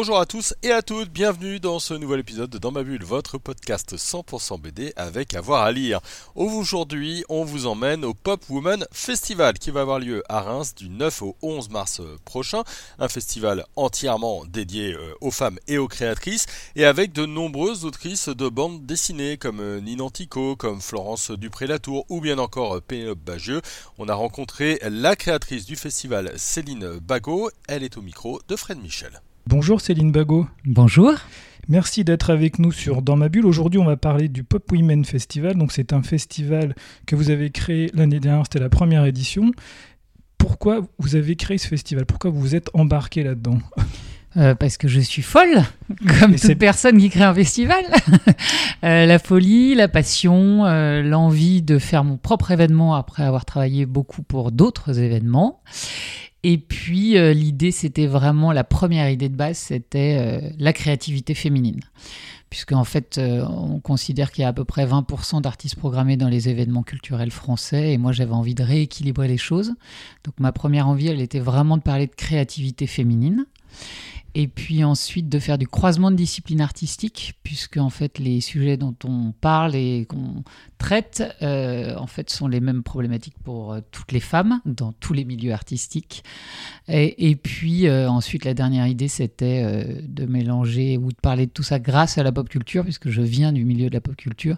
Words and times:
Bonjour 0.00 0.18
à 0.18 0.24
tous 0.24 0.54
et 0.62 0.70
à 0.70 0.80
toutes, 0.80 1.10
bienvenue 1.10 1.60
dans 1.60 1.78
ce 1.78 1.92
nouvel 1.92 2.20
épisode 2.20 2.48
de 2.48 2.56
Dans 2.56 2.72
ma 2.72 2.82
bulle, 2.82 3.04
votre 3.04 3.36
podcast 3.36 3.98
100% 3.98 4.58
BD 4.58 4.94
avec 4.96 5.34
avoir 5.34 5.60
à 5.60 5.72
lire. 5.72 6.00
Aujourd'hui, 6.34 7.22
on 7.28 7.44
vous 7.44 7.66
emmène 7.66 8.06
au 8.06 8.14
Pop 8.14 8.42
Woman 8.48 8.86
Festival 8.92 9.58
qui 9.58 9.70
va 9.70 9.82
avoir 9.82 9.98
lieu 9.98 10.22
à 10.30 10.40
Reims 10.40 10.74
du 10.74 10.88
9 10.88 11.20
au 11.20 11.36
11 11.42 11.68
mars 11.68 12.00
prochain. 12.24 12.62
Un 12.98 13.08
festival 13.08 13.66
entièrement 13.76 14.46
dédié 14.46 14.94
euh, 14.94 15.12
aux 15.20 15.30
femmes 15.30 15.58
et 15.68 15.76
aux 15.76 15.86
créatrices 15.86 16.46
et 16.76 16.86
avec 16.86 17.12
de 17.12 17.26
nombreuses 17.26 17.84
autrices 17.84 18.30
de 18.30 18.48
bandes 18.48 18.86
dessinées 18.86 19.36
comme 19.36 19.60
euh, 19.60 19.82
Nina 19.82 20.04
Antico, 20.04 20.56
comme 20.56 20.80
Florence 20.80 21.30
Dupré-Latour 21.30 22.06
ou 22.08 22.22
bien 22.22 22.38
encore 22.38 22.76
euh, 22.76 22.80
Pénélope 22.80 23.18
Bagieux. 23.18 23.60
On 23.98 24.08
a 24.08 24.14
rencontré 24.14 24.80
la 24.82 25.14
créatrice 25.14 25.66
du 25.66 25.76
festival 25.76 26.32
Céline 26.36 26.98
Bagot. 27.00 27.50
Elle 27.68 27.82
est 27.82 27.98
au 27.98 28.02
micro 28.02 28.40
de 28.48 28.56
Fred 28.56 28.80
Michel. 28.80 29.20
Bonjour 29.50 29.80
Céline 29.80 30.12
Bagot. 30.12 30.46
Bonjour. 30.64 31.12
Merci 31.66 32.04
d'être 32.04 32.30
avec 32.30 32.60
nous 32.60 32.70
sur 32.70 33.02
Dans 33.02 33.16
ma 33.16 33.28
bulle. 33.28 33.46
Aujourd'hui, 33.46 33.80
on 33.80 33.84
va 33.84 33.96
parler 33.96 34.28
du 34.28 34.44
Pop 34.44 34.70
Women 34.70 35.04
Festival. 35.04 35.56
Donc, 35.56 35.72
c'est 35.72 35.92
un 35.92 36.04
festival 36.04 36.76
que 37.04 37.16
vous 37.16 37.30
avez 37.30 37.50
créé 37.50 37.90
l'année 37.92 38.20
dernière, 38.20 38.44
c'était 38.44 38.60
la 38.60 38.68
première 38.68 39.04
édition. 39.06 39.50
Pourquoi 40.38 40.82
vous 40.98 41.16
avez 41.16 41.34
créé 41.34 41.58
ce 41.58 41.66
festival? 41.66 42.06
Pourquoi 42.06 42.30
vous 42.30 42.38
vous 42.38 42.54
êtes 42.54 42.70
embarqué 42.74 43.24
là-dedans? 43.24 43.58
Euh, 44.36 44.54
parce 44.54 44.76
que 44.76 44.86
je 44.86 45.00
suis 45.00 45.22
folle, 45.22 45.64
comme 46.20 46.36
toute 46.36 46.54
personne 46.54 46.98
qui 46.98 47.10
crée 47.10 47.24
un 47.24 47.34
festival. 47.34 47.84
euh, 48.84 49.04
la 49.04 49.18
folie, 49.18 49.74
la 49.74 49.88
passion, 49.88 50.64
euh, 50.64 51.02
l'envie 51.02 51.60
de 51.60 51.80
faire 51.80 52.04
mon 52.04 52.18
propre 52.18 52.52
événement 52.52 52.94
après 52.94 53.24
avoir 53.24 53.44
travaillé 53.44 53.84
beaucoup 53.84 54.22
pour 54.22 54.52
d'autres 54.52 55.00
événements. 55.00 55.60
Et 56.42 56.58
puis 56.58 57.18
euh, 57.18 57.32
l'idée, 57.32 57.70
c'était 57.70 58.06
vraiment 58.06 58.52
la 58.52 58.64
première 58.64 59.10
idée 59.10 59.28
de 59.28 59.36
base, 59.36 59.58
c'était 59.58 60.16
euh, 60.18 60.50
la 60.58 60.72
créativité 60.72 61.34
féminine. 61.34 61.80
Puisque 62.48 62.72
en 62.72 62.84
fait, 62.84 63.18
euh, 63.18 63.44
on 63.46 63.78
considère 63.78 64.32
qu'il 64.32 64.42
y 64.42 64.44
a 64.44 64.48
à 64.48 64.52
peu 64.52 64.64
près 64.64 64.84
20% 64.84 65.42
d'artistes 65.42 65.76
programmés 65.76 66.16
dans 66.16 66.28
les 66.28 66.48
événements 66.48 66.82
culturels 66.82 67.30
français, 67.30 67.92
et 67.92 67.98
moi 67.98 68.10
j'avais 68.12 68.32
envie 68.32 68.54
de 68.54 68.64
rééquilibrer 68.64 69.28
les 69.28 69.36
choses. 69.36 69.74
Donc 70.24 70.34
ma 70.40 70.50
première 70.50 70.88
envie, 70.88 71.08
elle 71.08 71.20
était 71.20 71.38
vraiment 71.38 71.76
de 71.76 71.82
parler 71.82 72.06
de 72.06 72.14
créativité 72.14 72.86
féminine 72.86 73.46
et 74.34 74.46
puis 74.46 74.84
ensuite 74.84 75.28
de 75.28 75.38
faire 75.38 75.58
du 75.58 75.66
croisement 75.66 76.10
de 76.10 76.16
disciplines 76.16 76.60
artistiques, 76.60 77.34
puisque 77.42 77.78
en 77.78 77.90
fait 77.90 78.18
les 78.18 78.40
sujets 78.40 78.76
dont 78.76 78.94
on 79.04 79.32
parle 79.32 79.74
et 79.74 80.06
qu'on 80.08 80.44
traite, 80.78 81.22
euh, 81.42 81.96
en 81.96 82.06
fait, 82.06 82.30
sont 82.30 82.46
les 82.46 82.60
mêmes 82.60 82.82
problématiques 82.82 83.38
pour 83.42 83.72
euh, 83.72 83.80
toutes 83.90 84.12
les 84.12 84.20
femmes 84.20 84.60
dans 84.66 84.92
tous 84.92 85.12
les 85.12 85.24
milieux 85.24 85.52
artistiques. 85.52 86.22
Et, 86.88 87.36
puis 87.36 87.86
euh, 87.86 88.08
ensuite 88.08 88.44
la 88.44 88.54
dernière 88.54 88.86
idée, 88.86 89.08
c'était 89.08 90.02
de 90.02 90.26
mélanger 90.26 90.96
ou 90.96 91.10
de 91.10 91.20
parler 91.20 91.46
de 91.46 91.52
tout 91.52 91.62
ça 91.62 91.78
grâce 91.78 92.18
à 92.18 92.22
la 92.22 92.32
pop 92.32 92.48
culture, 92.48 92.84
puisque 92.84 93.10
je 93.10 93.22
viens 93.22 93.52
du 93.52 93.64
milieu 93.64 93.88
de 93.88 93.94
la 93.94 94.00
pop 94.00 94.16
culture 94.16 94.56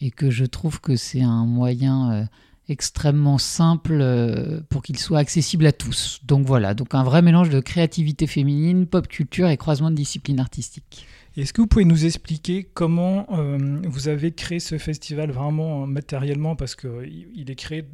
et 0.00 0.10
que 0.10 0.30
je 0.30 0.44
trouve 0.44 0.80
que 0.80 0.96
c'est 0.96 1.22
un 1.22 1.44
moyen 1.44 2.28
extrêmement 2.68 3.38
simple 3.38 3.98
euh, 4.00 4.60
pour 4.68 4.82
qu'il 4.82 4.98
soit 4.98 5.18
accessible 5.18 5.66
à 5.66 5.72
tous. 5.72 6.20
Donc 6.24 6.46
voilà, 6.46 6.74
donc 6.74 6.94
un 6.94 7.04
vrai 7.04 7.22
mélange 7.22 7.50
de 7.50 7.60
créativité 7.60 8.26
féminine, 8.26 8.86
pop 8.86 9.06
culture 9.06 9.48
et 9.48 9.56
croisement 9.56 9.90
de 9.90 9.96
disciplines 9.96 10.40
artistiques. 10.40 11.06
Est-ce 11.36 11.52
que 11.52 11.60
vous 11.60 11.66
pouvez 11.66 11.84
nous 11.84 12.06
expliquer 12.06 12.64
comment 12.64 13.26
euh, 13.32 13.80
vous 13.84 14.08
avez 14.08 14.32
créé 14.32 14.58
ce 14.58 14.78
festival 14.78 15.30
vraiment 15.30 15.82
euh, 15.82 15.86
matériellement? 15.86 16.56
Parce 16.56 16.74
qu'il 16.74 17.50
est 17.50 17.54
créé 17.56 17.84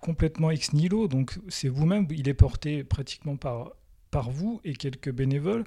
complètement 0.00 0.50
ex 0.50 0.72
nihilo, 0.72 1.08
donc 1.08 1.38
c'est 1.48 1.68
vous-même, 1.68 2.06
il 2.10 2.28
est 2.28 2.34
porté 2.34 2.84
pratiquement 2.84 3.36
par 3.36 3.72
par 4.12 4.30
vous 4.30 4.60
et 4.62 4.74
quelques 4.74 5.10
bénévoles. 5.10 5.64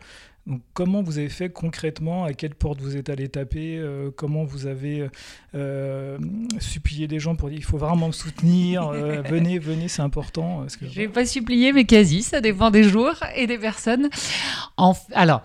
Donc, 0.48 0.62
comment 0.74 1.02
vous 1.02 1.18
avez 1.18 1.30
fait 1.30 1.50
concrètement 1.50 2.24
À 2.24 2.34
quelle 2.34 2.54
porte 2.54 2.80
vous 2.80 2.98
êtes 2.98 3.10
allé 3.10 3.30
taper 3.30 3.78
euh, 3.78 4.12
Comment 4.16 4.44
vous 4.44 4.68
avez 4.68 5.10
euh, 5.56 6.20
supplié 6.60 7.08
des 7.08 7.20
gens 7.20 7.36
pour 7.36 7.50
dire 7.50 7.58
il 7.58 7.64
faut 7.64 7.80
vraiment 7.80 8.08
me 8.08 8.14
soutenir 8.14 8.88
euh, 8.88 9.22
Venez, 9.30 9.58
venez, 9.58 9.88
c'est 9.88 10.04
important. 10.04 10.66
Je 10.82 11.00
n'ai 11.00 11.08
pas 11.08 11.26
supplié, 11.26 11.74
mais 11.74 11.86
quasi. 11.86 12.22
Ça 12.22 12.42
dépend 12.42 12.70
des 12.70 12.84
jours 12.84 13.16
et 13.36 13.48
des 13.48 13.58
personnes. 13.58 14.10
En... 14.78 14.94
Alors. 15.14 15.42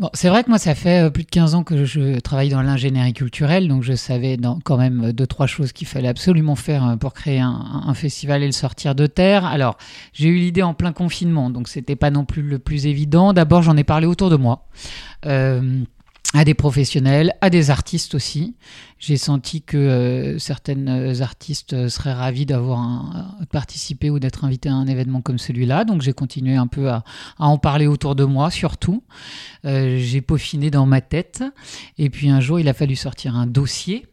Bon, 0.00 0.10
c'est 0.12 0.28
vrai 0.28 0.42
que 0.42 0.48
moi, 0.48 0.58
ça 0.58 0.74
fait 0.74 1.04
euh, 1.04 1.10
plus 1.10 1.22
de 1.22 1.30
15 1.30 1.54
ans 1.54 1.62
que 1.62 1.84
je 1.84 2.18
travaille 2.18 2.48
dans 2.48 2.62
l'ingénierie 2.62 3.12
culturelle, 3.12 3.68
donc 3.68 3.84
je 3.84 3.92
savais 3.92 4.36
quand 4.64 4.76
même 4.76 5.12
deux, 5.12 5.26
trois 5.26 5.46
choses 5.46 5.72
qu'il 5.72 5.86
fallait 5.86 6.08
absolument 6.08 6.56
faire 6.56 6.84
euh, 6.88 6.96
pour 6.96 7.14
créer 7.14 7.38
un, 7.38 7.94
festival 7.94 8.42
et 8.42 8.46
le 8.46 8.52
sortir 8.52 8.96
de 8.96 9.06
terre. 9.06 9.44
Alors, 9.44 9.76
j'ai 10.12 10.28
eu 10.28 10.36
l'idée 10.36 10.62
en 10.62 10.74
plein 10.74 10.92
confinement, 10.92 11.48
donc 11.48 11.68
c'était 11.68 11.94
pas 11.94 12.10
non 12.10 12.24
plus 12.24 12.42
le 12.42 12.58
plus 12.58 12.86
évident. 12.86 13.32
D'abord, 13.32 13.62
j'en 13.62 13.76
ai 13.76 13.84
parlé 13.84 14.06
autour 14.08 14.30
de 14.30 14.36
moi. 14.36 14.66
Euh, 15.26 15.84
à 16.34 16.44
des 16.44 16.54
professionnels, 16.54 17.32
à 17.40 17.48
des 17.48 17.70
artistes 17.70 18.14
aussi. 18.14 18.56
J'ai 18.98 19.16
senti 19.16 19.62
que 19.62 19.76
euh, 19.76 20.38
certaines 20.38 21.22
artistes 21.22 21.88
seraient 21.88 22.12
ravis 22.12 22.44
d'avoir 22.44 23.36
participé 23.52 24.10
ou 24.10 24.18
d'être 24.18 24.44
invités 24.44 24.68
à 24.68 24.74
un 24.74 24.86
événement 24.86 25.20
comme 25.20 25.38
celui-là. 25.38 25.84
Donc 25.84 26.02
j'ai 26.02 26.12
continué 26.12 26.56
un 26.56 26.66
peu 26.66 26.90
à, 26.90 27.04
en 27.38 27.56
parler 27.56 27.86
autour 27.86 28.16
de 28.16 28.24
moi, 28.24 28.50
surtout. 28.50 29.04
Euh, 29.64 29.96
j'ai 29.98 30.20
peaufiné 30.20 30.70
dans 30.70 30.86
ma 30.86 31.00
tête. 31.00 31.44
Et 31.98 32.10
puis 32.10 32.28
un 32.28 32.40
jour, 32.40 32.58
il 32.58 32.68
a 32.68 32.74
fallu 32.74 32.96
sortir 32.96 33.36
un 33.36 33.46
dossier 33.46 34.06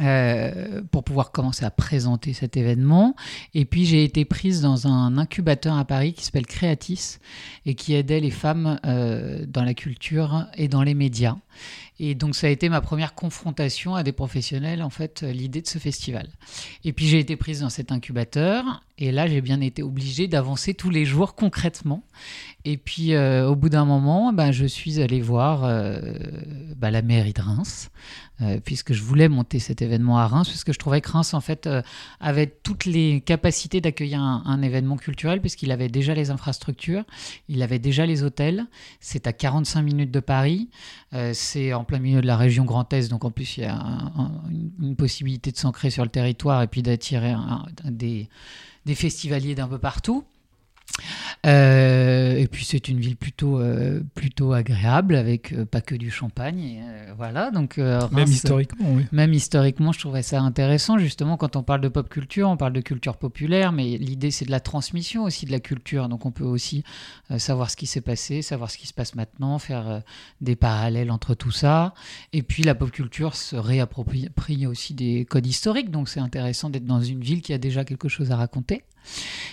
euh, 0.00 0.82
pour 0.90 1.04
pouvoir 1.04 1.32
commencer 1.32 1.64
à 1.64 1.70
présenter 1.70 2.32
cet 2.32 2.56
événement. 2.56 3.16
Et 3.54 3.64
puis 3.64 3.84
j'ai 3.84 4.04
été 4.04 4.24
prise 4.24 4.60
dans 4.60 4.86
un 4.86 5.18
incubateur 5.18 5.76
à 5.76 5.84
Paris 5.84 6.12
qui 6.12 6.24
s'appelle 6.24 6.46
Creatis 6.46 7.18
et 7.66 7.74
qui 7.74 7.94
aidait 7.94 8.20
les 8.20 8.30
femmes 8.30 8.78
euh, 8.86 9.44
dans 9.46 9.64
la 9.64 9.74
culture 9.74 10.46
et 10.56 10.68
dans 10.68 10.82
les 10.82 10.94
médias. 10.94 11.36
Et 12.00 12.14
donc 12.14 12.36
ça 12.36 12.46
a 12.46 12.50
été 12.50 12.68
ma 12.68 12.80
première 12.80 13.14
confrontation 13.14 13.94
à 13.94 14.02
des 14.02 14.12
professionnels, 14.12 14.82
en 14.82 14.90
fait, 14.90 15.22
l'idée 15.22 15.62
de 15.62 15.66
ce 15.66 15.78
festival. 15.78 16.28
Et 16.84 16.92
puis 16.92 17.06
j'ai 17.06 17.18
été 17.18 17.36
prise 17.36 17.60
dans 17.60 17.70
cet 17.70 17.90
incubateur, 17.92 18.82
et 18.98 19.12
là 19.12 19.26
j'ai 19.26 19.40
bien 19.40 19.60
été 19.60 19.82
obligée 19.82 20.28
d'avancer 20.28 20.74
tous 20.74 20.90
les 20.90 21.04
jours 21.04 21.34
concrètement. 21.34 22.04
Et 22.64 22.76
puis 22.76 23.14
euh, 23.14 23.48
au 23.48 23.56
bout 23.56 23.68
d'un 23.68 23.84
moment, 23.84 24.32
ben, 24.32 24.52
je 24.52 24.66
suis 24.66 25.00
allée 25.00 25.20
voir 25.20 25.64
euh, 25.64 26.00
ben, 26.76 26.90
la 26.90 27.02
mairie 27.02 27.32
de 27.32 27.40
Reims, 27.40 27.90
euh, 28.42 28.60
puisque 28.62 28.92
je 28.92 29.02
voulais 29.02 29.28
monter 29.28 29.58
cet 29.58 29.80
événement 29.80 30.18
à 30.18 30.26
Reims, 30.26 30.48
parce 30.48 30.64
que 30.64 30.72
je 30.72 30.78
trouvais 30.78 31.00
que 31.00 31.10
Reims, 31.10 31.34
en 31.34 31.40
fait, 31.40 31.68
avait 32.20 32.46
toutes 32.46 32.84
les 32.84 33.20
capacités 33.20 33.80
d'accueillir 33.80 34.20
un, 34.20 34.42
un, 34.44 34.62
événement 34.62 34.96
culturel, 34.96 35.40
puisqu'il 35.40 35.72
avait 35.72 35.88
déjà 35.88 36.14
les 36.14 36.30
infrastructures, 36.30 37.04
il 37.48 37.62
avait 37.62 37.78
déjà 37.78 38.06
les 38.06 38.22
hôtels, 38.22 38.66
c'est 39.00 39.26
à 39.26 39.32
45 39.32 39.82
minutes 39.82 40.10
de 40.10 40.20
Paris, 40.20 40.68
c'est 41.32 41.72
en 41.72 41.84
plein 41.88 41.98
milieu 41.98 42.20
de 42.20 42.26
la 42.26 42.36
région 42.36 42.64
Grand 42.64 42.92
Est, 42.92 43.08
donc 43.08 43.24
en 43.24 43.32
plus 43.32 43.56
il 43.56 43.62
y 43.62 43.66
a 43.66 44.12
une 44.80 44.94
possibilité 44.94 45.50
de 45.50 45.56
s'ancrer 45.56 45.90
sur 45.90 46.04
le 46.04 46.10
territoire 46.10 46.62
et 46.62 46.68
puis 46.68 46.82
d'attirer 46.82 47.34
des, 47.84 48.28
des 48.86 48.94
festivaliers 48.94 49.56
d'un 49.56 49.66
peu 49.66 49.78
partout. 49.78 50.24
Euh, 51.46 52.36
et 52.36 52.48
puis 52.48 52.64
c'est 52.64 52.88
une 52.88 52.98
ville 52.98 53.16
plutôt 53.16 53.60
euh, 53.60 54.00
plutôt 54.14 54.52
agréable 54.52 55.14
avec 55.14 55.52
euh, 55.52 55.64
pas 55.64 55.80
que 55.80 55.94
du 55.94 56.10
champagne 56.10 56.82
voilà. 57.16 57.52
Donc 57.52 57.76
même 57.78 58.28
historiquement 58.28 58.88
oui. 58.90 59.06
même 59.12 59.32
historiquement 59.32 59.92
je 59.92 60.00
trouvais 60.00 60.22
ça 60.22 60.40
intéressant 60.40 60.98
justement 60.98 61.36
quand 61.36 61.54
on 61.54 61.62
parle 61.62 61.80
de 61.80 61.88
pop 61.88 62.08
culture 62.08 62.48
on 62.48 62.56
parle 62.56 62.72
de 62.72 62.80
culture 62.80 63.16
populaire 63.16 63.70
mais 63.70 63.98
l'idée 63.98 64.32
c'est 64.32 64.46
de 64.46 64.50
la 64.50 64.60
transmission 64.60 65.24
aussi 65.24 65.46
de 65.46 65.52
la 65.52 65.60
culture. 65.60 66.08
Donc 66.08 66.26
on 66.26 66.32
peut 66.32 66.44
aussi 66.44 66.82
savoir 67.36 67.70
ce 67.70 67.76
qui 67.76 67.86
s'est 67.86 68.00
passé 68.00 68.42
savoir 68.42 68.70
ce 68.70 68.78
qui 68.78 68.88
se 68.88 68.94
passe 68.94 69.14
maintenant 69.14 69.58
faire 69.58 70.02
des 70.40 70.56
parallèles 70.56 71.10
entre 71.10 71.34
tout 71.34 71.52
ça. 71.52 71.94
Et 72.32 72.42
puis 72.42 72.64
la 72.64 72.74
pop 72.74 72.90
culture 72.90 73.36
se 73.36 73.54
réapproprie 73.54 74.66
aussi 74.66 74.94
des 74.94 75.24
codes 75.24 75.46
historiques. 75.46 75.90
Donc 75.90 76.08
c'est 76.08 76.20
intéressant 76.20 76.68
d'être 76.68 76.86
dans 76.86 77.00
une 77.00 77.20
ville 77.20 77.42
qui 77.42 77.52
a 77.52 77.58
déjà 77.58 77.84
quelque 77.84 78.08
chose 78.08 78.32
à 78.32 78.36
raconter 78.36 78.82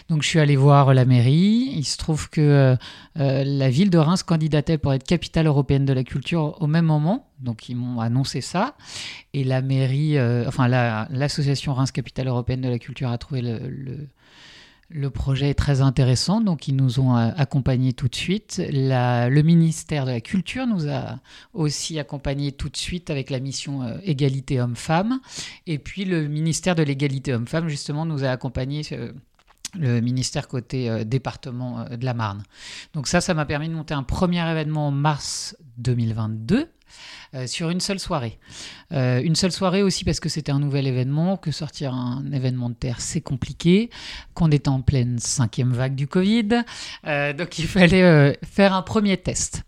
donc 0.08 0.22
je 0.22 0.28
suis 0.28 0.40
allé 0.40 0.56
voir 0.56 0.94
la 0.94 1.06
mairie. 1.06 1.72
Il 1.76 1.84
se 1.84 1.98
trouve 1.98 2.30
que 2.30 2.42
euh, 2.42 2.76
euh, 3.20 3.44
la 3.44 3.70
ville 3.70 3.90
de 3.90 3.98
Reims 3.98 4.22
candidatait 4.22 4.78
pour 4.78 4.94
être 4.94 5.04
capitale 5.04 5.48
européenne 5.48 5.86
de 5.86 5.94
la 5.94 6.04
culture 6.04 6.62
au 6.62 6.68
même 6.68 6.86
moment. 6.86 7.28
Donc 7.40 7.70
ils 7.70 7.76
m'ont 7.76 8.00
annoncé 8.00 8.42
ça. 8.42 8.76
Et 9.34 9.44
la 9.44 9.62
mairie, 9.62 10.18
euh, 10.18 10.46
enfin 10.48 10.68
l'association 10.68 11.74
Reims 11.74 11.92
Capitale 11.92 12.28
Européenne 12.28 12.62
de 12.62 12.70
la 12.70 12.78
Culture 12.78 13.10
a 13.10 13.18
trouvé 13.18 13.42
le, 13.42 14.08
le, 14.90 15.10
projet 15.10 15.56
très 15.56 15.82
intéressant. 15.82 16.40
Donc 16.40 16.68
ils 16.68 16.76
nous 16.76 17.00
ont 17.00 17.16
accompagnés 17.16 17.94
tout 17.94 18.08
de 18.08 18.16
suite. 18.16 18.62
le 18.70 19.42
ministère 19.42 20.06
de 20.06 20.12
la 20.12 20.22
Culture 20.22 20.68
nous 20.68 20.88
a 20.88 21.20
aussi 21.54 21.98
accompagnés 21.98 22.52
tout 22.52 22.70
de 22.70 22.78
suite 22.78 23.10
avec 23.10 23.32
la 23.32 23.40
mission 23.40 24.00
égalité 24.04 24.62
homme-femme. 24.62 25.20
Et 25.66 25.80
puis 25.80 26.06
le 26.06 26.28
ministère 26.28 26.76
de 26.76 26.84
l'égalité 26.84 27.34
homme-femme 27.34 27.70
justement 27.70 28.06
nous 28.06 28.24
a 28.24 28.30
accompagnés 28.30 28.84
le 29.74 30.02
ministère 30.02 30.48
côté 30.48 30.90
euh, 30.90 31.04
département 31.04 31.82
euh, 31.82 31.98
de 31.98 32.06
la 32.06 32.14
Marne. 32.14 32.44
Donc 32.94 33.08
ça, 33.08 33.22
ça 33.22 33.34
m'a 33.34 33.46
permis 33.46 33.70
de 33.70 33.74
monter 33.74 33.94
un 33.94 34.04
premier 34.04 34.50
événement 34.50 34.88
en 34.88 34.92
mars 34.92 35.58
2022 35.78 36.68
euh, 37.34 37.48
sur 37.48 37.70
une 37.70 37.80
seule 37.80 38.00
soirée. 38.00 38.38
Euh, 38.94 39.22
une 39.22 39.36
seule 39.36 39.52
soirée 39.52 39.82
aussi 39.82 40.04
parce 40.04 40.20
que 40.20 40.30
c'était 40.30 40.52
un 40.52 40.60
nouvel 40.60 40.88
événement, 40.88 41.38
que 41.38 41.52
sortir 41.52 41.94
un 41.94 42.24
événement 42.32 42.70
de 42.70 42.76
terre 42.76 43.02
c'est 43.02 43.22
compliqué, 43.22 43.90
qu'on 44.34 44.52
était 44.52 44.70
en 44.70 44.82
pleine 44.82 45.20
cinquième 45.20 45.74
vague 45.74 45.96
du 45.96 46.08
Covid, 46.08 46.64
euh, 47.08 47.34
donc 47.34 47.60
il 47.60 47.68
fallait 47.68 48.38
faire 48.44 48.74
un 48.74 48.82
premier 48.82 49.18
test 49.18 49.64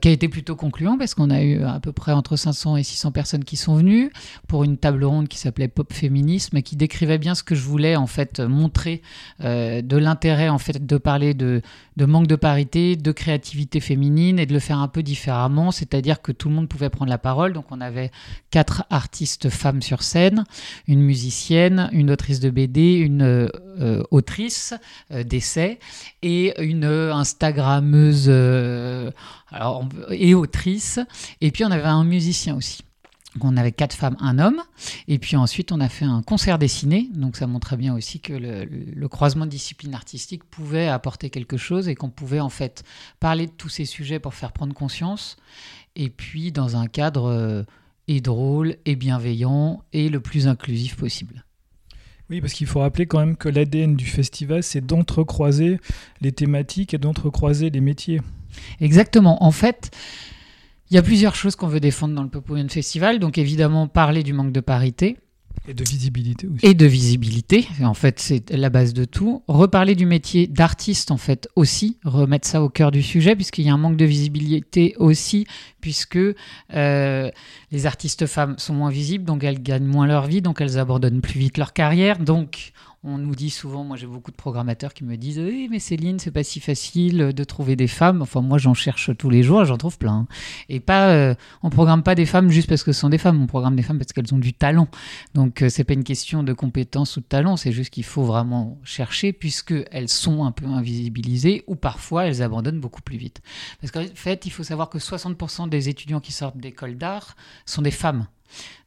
qui 0.00 0.08
a 0.08 0.10
été 0.10 0.28
plutôt 0.28 0.56
concluant 0.56 0.96
parce 0.98 1.14
qu'on 1.14 1.30
a 1.30 1.42
eu 1.42 1.62
à 1.62 1.78
peu 1.78 1.92
près 1.92 2.12
entre 2.12 2.36
500 2.36 2.78
et 2.78 2.82
600 2.82 3.12
personnes 3.12 3.44
qui 3.44 3.56
sont 3.56 3.74
venues 3.76 4.10
pour 4.48 4.64
une 4.64 4.78
table 4.78 5.04
ronde 5.04 5.28
qui 5.28 5.38
s'appelait 5.38 5.68
Pop 5.68 5.92
Féminisme 5.92 6.56
et 6.56 6.62
qui 6.62 6.76
décrivait 6.76 7.18
bien 7.18 7.34
ce 7.34 7.42
que 7.42 7.54
je 7.54 7.62
voulais 7.62 7.96
en 7.96 8.06
fait 8.06 8.40
montrer 8.40 9.02
de 9.40 9.96
l'intérêt 9.96 10.48
en 10.48 10.58
fait 10.58 10.84
de 10.84 10.96
parler 10.96 11.34
de, 11.34 11.60
de 11.96 12.04
manque 12.06 12.26
de 12.26 12.36
parité, 12.36 12.96
de 12.96 13.12
créativité 13.12 13.80
féminine 13.80 14.38
et 14.38 14.46
de 14.46 14.52
le 14.52 14.58
faire 14.58 14.78
un 14.78 14.88
peu 14.88 15.02
différemment, 15.02 15.70
c'est-à-dire 15.70 16.22
que 16.22 16.32
tout 16.32 16.48
le 16.48 16.54
monde 16.54 16.63
pouvait 16.66 16.90
prendre 16.90 17.10
la 17.10 17.18
parole. 17.18 17.52
Donc 17.52 17.66
on 17.70 17.80
avait 17.80 18.10
quatre 18.50 18.84
artistes 18.90 19.48
femmes 19.50 19.82
sur 19.82 20.02
scène, 20.02 20.44
une 20.86 21.00
musicienne, 21.00 21.88
une 21.92 22.10
autrice 22.10 22.40
de 22.40 22.50
BD, 22.50 22.94
une 22.94 23.22
euh, 23.22 24.02
autrice 24.10 24.74
euh, 25.10 25.24
d'essai 25.24 25.78
et 26.22 26.60
une 26.62 26.84
Instagrammeuse 26.84 28.26
euh, 28.28 29.10
alors, 29.50 29.88
et 30.10 30.34
autrice. 30.34 31.00
Et 31.40 31.50
puis 31.50 31.64
on 31.64 31.70
avait 31.70 31.84
un 31.84 32.04
musicien 32.04 32.56
aussi. 32.56 32.82
On 33.40 33.56
avait 33.56 33.72
quatre 33.72 33.94
femmes, 33.94 34.16
un 34.20 34.38
homme, 34.38 34.62
et 35.08 35.18
puis 35.18 35.36
ensuite 35.36 35.72
on 35.72 35.80
a 35.80 35.88
fait 35.88 36.04
un 36.04 36.22
concert 36.22 36.58
dessiné, 36.58 37.08
donc 37.14 37.36
ça 37.36 37.46
montrait 37.46 37.76
bien 37.76 37.94
aussi 37.94 38.20
que 38.20 38.32
le, 38.32 38.64
le 38.64 39.08
croisement 39.08 39.44
de 39.44 39.50
disciplines 39.50 39.94
artistiques 39.94 40.44
pouvait 40.44 40.88
apporter 40.88 41.30
quelque 41.30 41.56
chose 41.56 41.88
et 41.88 41.94
qu'on 41.94 42.10
pouvait 42.10 42.40
en 42.40 42.48
fait 42.48 42.84
parler 43.18 43.46
de 43.46 43.52
tous 43.52 43.68
ces 43.68 43.84
sujets 43.84 44.18
pour 44.18 44.34
faire 44.34 44.52
prendre 44.52 44.74
conscience, 44.74 45.36
et 45.96 46.10
puis 46.10 46.52
dans 46.52 46.76
un 46.76 46.86
cadre 46.86 47.26
euh, 47.26 47.62
et 48.08 48.20
drôle 48.20 48.76
et 48.84 48.96
bienveillant 48.96 49.82
et 49.92 50.08
le 50.08 50.20
plus 50.20 50.46
inclusif 50.46 50.96
possible. 50.96 51.44
Oui, 52.30 52.40
parce 52.40 52.54
qu'il 52.54 52.66
faut 52.66 52.80
rappeler 52.80 53.06
quand 53.06 53.18
même 53.18 53.36
que 53.36 53.48
l'ADN 53.48 53.96
du 53.96 54.06
festival, 54.06 54.62
c'est 54.62 54.84
d'entrecroiser 54.84 55.78
les 56.20 56.32
thématiques 56.32 56.94
et 56.94 56.98
d'entrecroiser 56.98 57.68
les 57.68 57.80
métiers. 57.80 58.22
Exactement. 58.80 59.44
En 59.44 59.50
fait, 59.50 59.90
il 60.94 60.98
y 60.98 61.00
a 61.00 61.02
plusieurs 61.02 61.34
choses 61.34 61.56
qu'on 61.56 61.66
veut 61.66 61.80
défendre 61.80 62.14
dans 62.14 62.22
le 62.22 62.28
Pop 62.28 62.48
Festival. 62.68 63.18
Donc 63.18 63.36
évidemment, 63.36 63.88
parler 63.88 64.22
du 64.22 64.32
manque 64.32 64.52
de 64.52 64.60
parité, 64.60 65.16
et 65.66 65.74
de 65.74 65.82
visibilité 65.82 66.46
aussi. 66.46 66.66
Et 66.66 66.74
de 66.74 66.86
visibilité, 66.86 67.66
en 67.82 67.94
fait, 67.94 68.20
c'est 68.20 68.50
la 68.50 68.68
base 68.70 68.92
de 68.92 69.04
tout. 69.04 69.42
Reparler 69.48 69.96
du 69.96 70.06
métier 70.06 70.46
d'artiste, 70.46 71.10
en 71.10 71.16
fait, 71.16 71.48
aussi, 71.56 71.98
remettre 72.04 72.46
ça 72.46 72.62
au 72.62 72.68
cœur 72.68 72.92
du 72.92 73.02
sujet, 73.02 73.34
puisqu'il 73.34 73.64
y 73.64 73.70
a 73.70 73.72
un 73.72 73.78
manque 73.78 73.96
de 73.96 74.04
visibilité 74.04 74.94
aussi, 74.98 75.46
puisque 75.80 76.16
euh, 76.16 77.30
les 77.72 77.86
artistes 77.86 78.26
femmes 78.26 78.54
sont 78.58 78.74
moins 78.74 78.90
visibles, 78.90 79.24
donc 79.24 79.42
elles 79.42 79.62
gagnent 79.62 79.86
moins 79.86 80.06
leur 80.06 80.26
vie, 80.26 80.42
donc 80.42 80.60
elles 80.60 80.78
abandonnent 80.78 81.22
plus 81.22 81.40
vite 81.40 81.56
leur 81.56 81.72
carrière. 81.72 82.18
Donc, 82.18 82.72
on 83.04 83.18
nous 83.18 83.34
dit 83.34 83.50
souvent, 83.50 83.84
moi 83.84 83.96
j'ai 83.96 84.06
beaucoup 84.06 84.30
de 84.30 84.36
programmateurs 84.36 84.94
qui 84.94 85.04
me 85.04 85.16
disent 85.16 85.40
mais 85.70 85.78
Céline, 85.78 86.18
c'est 86.18 86.30
pas 86.30 86.42
si 86.42 86.58
facile 86.58 87.32
de 87.34 87.44
trouver 87.44 87.76
des 87.76 87.86
femmes. 87.86 88.22
Enfin, 88.22 88.40
moi 88.40 88.56
j'en 88.56 88.72
cherche 88.72 89.10
tous 89.16 89.28
les 89.28 89.42
jours, 89.42 89.64
j'en 89.66 89.76
trouve 89.76 89.98
plein. 89.98 90.26
Et 90.70 90.80
pas, 90.80 91.10
euh, 91.10 91.34
on 91.62 91.68
programme 91.70 92.02
pas 92.02 92.14
des 92.14 92.24
femmes 92.24 92.48
juste 92.48 92.68
parce 92.68 92.82
que 92.82 92.92
ce 92.92 93.00
sont 93.00 93.10
des 93.10 93.18
femmes, 93.18 93.42
on 93.42 93.46
programme 93.46 93.76
des 93.76 93.82
femmes 93.82 93.98
parce 93.98 94.12
qu'elles 94.12 94.32
ont 94.32 94.38
du 94.38 94.54
talent. 94.54 94.88
Donc 95.34 95.62
euh, 95.62 95.68
c'est 95.68 95.84
pas 95.84 95.92
une 95.92 96.04
question 96.04 96.42
de 96.42 96.54
compétence 96.54 97.18
ou 97.18 97.20
de 97.20 97.26
talent, 97.26 97.56
c'est 97.56 97.72
juste 97.72 97.90
qu'il 97.90 98.04
faut 98.04 98.24
vraiment 98.24 98.78
chercher 98.84 99.32
puisque 99.32 99.74
elles 99.90 100.08
sont 100.08 100.44
un 100.44 100.52
peu 100.52 100.66
invisibilisées 100.66 101.64
ou 101.66 101.76
parfois 101.76 102.26
elles 102.26 102.42
abandonnent 102.42 102.80
beaucoup 102.80 103.02
plus 103.02 103.18
vite. 103.18 103.42
Parce 103.80 103.90
qu'en 103.90 104.04
fait, 104.14 104.46
il 104.46 104.50
faut 104.50 104.64
savoir 104.64 104.88
que 104.88 104.98
60% 104.98 105.68
des 105.68 105.90
étudiants 105.90 106.20
qui 106.20 106.32
sortent 106.32 106.56
d'école 106.56 106.96
d'art 106.96 107.36
sont 107.66 107.82
des 107.82 107.90
femmes. 107.90 108.26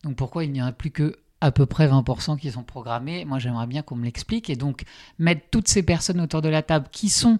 Donc 0.03 0.15
pourquoi 0.15 0.43
il 0.43 0.51
n'y 0.51 0.61
en 0.61 0.65
a 0.65 0.71
plus 0.71 0.91
que 0.91 1.15
à 1.41 1.51
peu 1.51 1.65
près 1.65 1.87
20% 1.87 2.37
qui 2.37 2.51
sont 2.51 2.63
programmés. 2.63 3.25
Moi, 3.25 3.39
j'aimerais 3.39 3.67
bien 3.67 3.81
qu'on 3.81 3.95
me 3.95 4.05
l'explique. 4.05 4.49
Et 4.49 4.55
donc, 4.55 4.83
mettre 5.19 5.43
toutes 5.51 5.67
ces 5.67 5.83
personnes 5.83 6.19
autour 6.21 6.41
de 6.41 6.49
la 6.49 6.61
table 6.61 6.87
qui 6.91 7.09
sont 7.09 7.39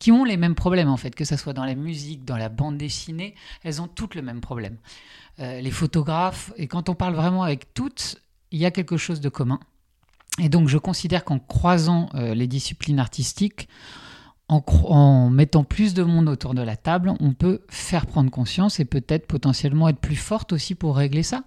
qui 0.00 0.10
ont 0.10 0.24
les 0.24 0.36
mêmes 0.36 0.56
problèmes 0.56 0.88
en 0.88 0.96
fait, 0.96 1.14
que 1.14 1.24
ce 1.24 1.36
soit 1.36 1.52
dans 1.52 1.64
la 1.64 1.76
musique, 1.76 2.24
dans 2.24 2.36
la 2.36 2.48
bande 2.48 2.76
dessinée, 2.76 3.34
elles 3.62 3.80
ont 3.80 3.86
toutes 3.86 4.16
le 4.16 4.22
même 4.22 4.40
problème. 4.40 4.76
Euh, 5.38 5.60
les 5.60 5.70
photographes, 5.70 6.52
et 6.56 6.66
quand 6.66 6.88
on 6.88 6.94
parle 6.94 7.14
vraiment 7.14 7.44
avec 7.44 7.72
toutes, 7.74 8.20
il 8.50 8.58
y 8.58 8.66
a 8.66 8.70
quelque 8.70 8.96
chose 8.96 9.20
de 9.20 9.28
commun. 9.28 9.60
Et 10.40 10.48
donc 10.48 10.68
je 10.68 10.78
considère 10.78 11.24
qu'en 11.24 11.38
croisant 11.38 12.08
euh, 12.14 12.34
les 12.34 12.48
disciplines 12.48 12.98
artistiques, 12.98 13.68
en, 14.48 15.30
mettant 15.30 15.64
plus 15.64 15.94
de 15.94 16.02
monde 16.02 16.28
autour 16.28 16.54
de 16.54 16.62
la 16.62 16.76
table, 16.76 17.14
on 17.20 17.32
peut 17.32 17.62
faire 17.68 18.06
prendre 18.06 18.30
conscience 18.30 18.78
et 18.78 18.84
peut-être 18.84 19.26
potentiellement 19.26 19.88
être 19.88 19.98
plus 19.98 20.16
forte 20.16 20.52
aussi 20.52 20.74
pour 20.74 20.96
régler 20.96 21.22
ça. 21.22 21.44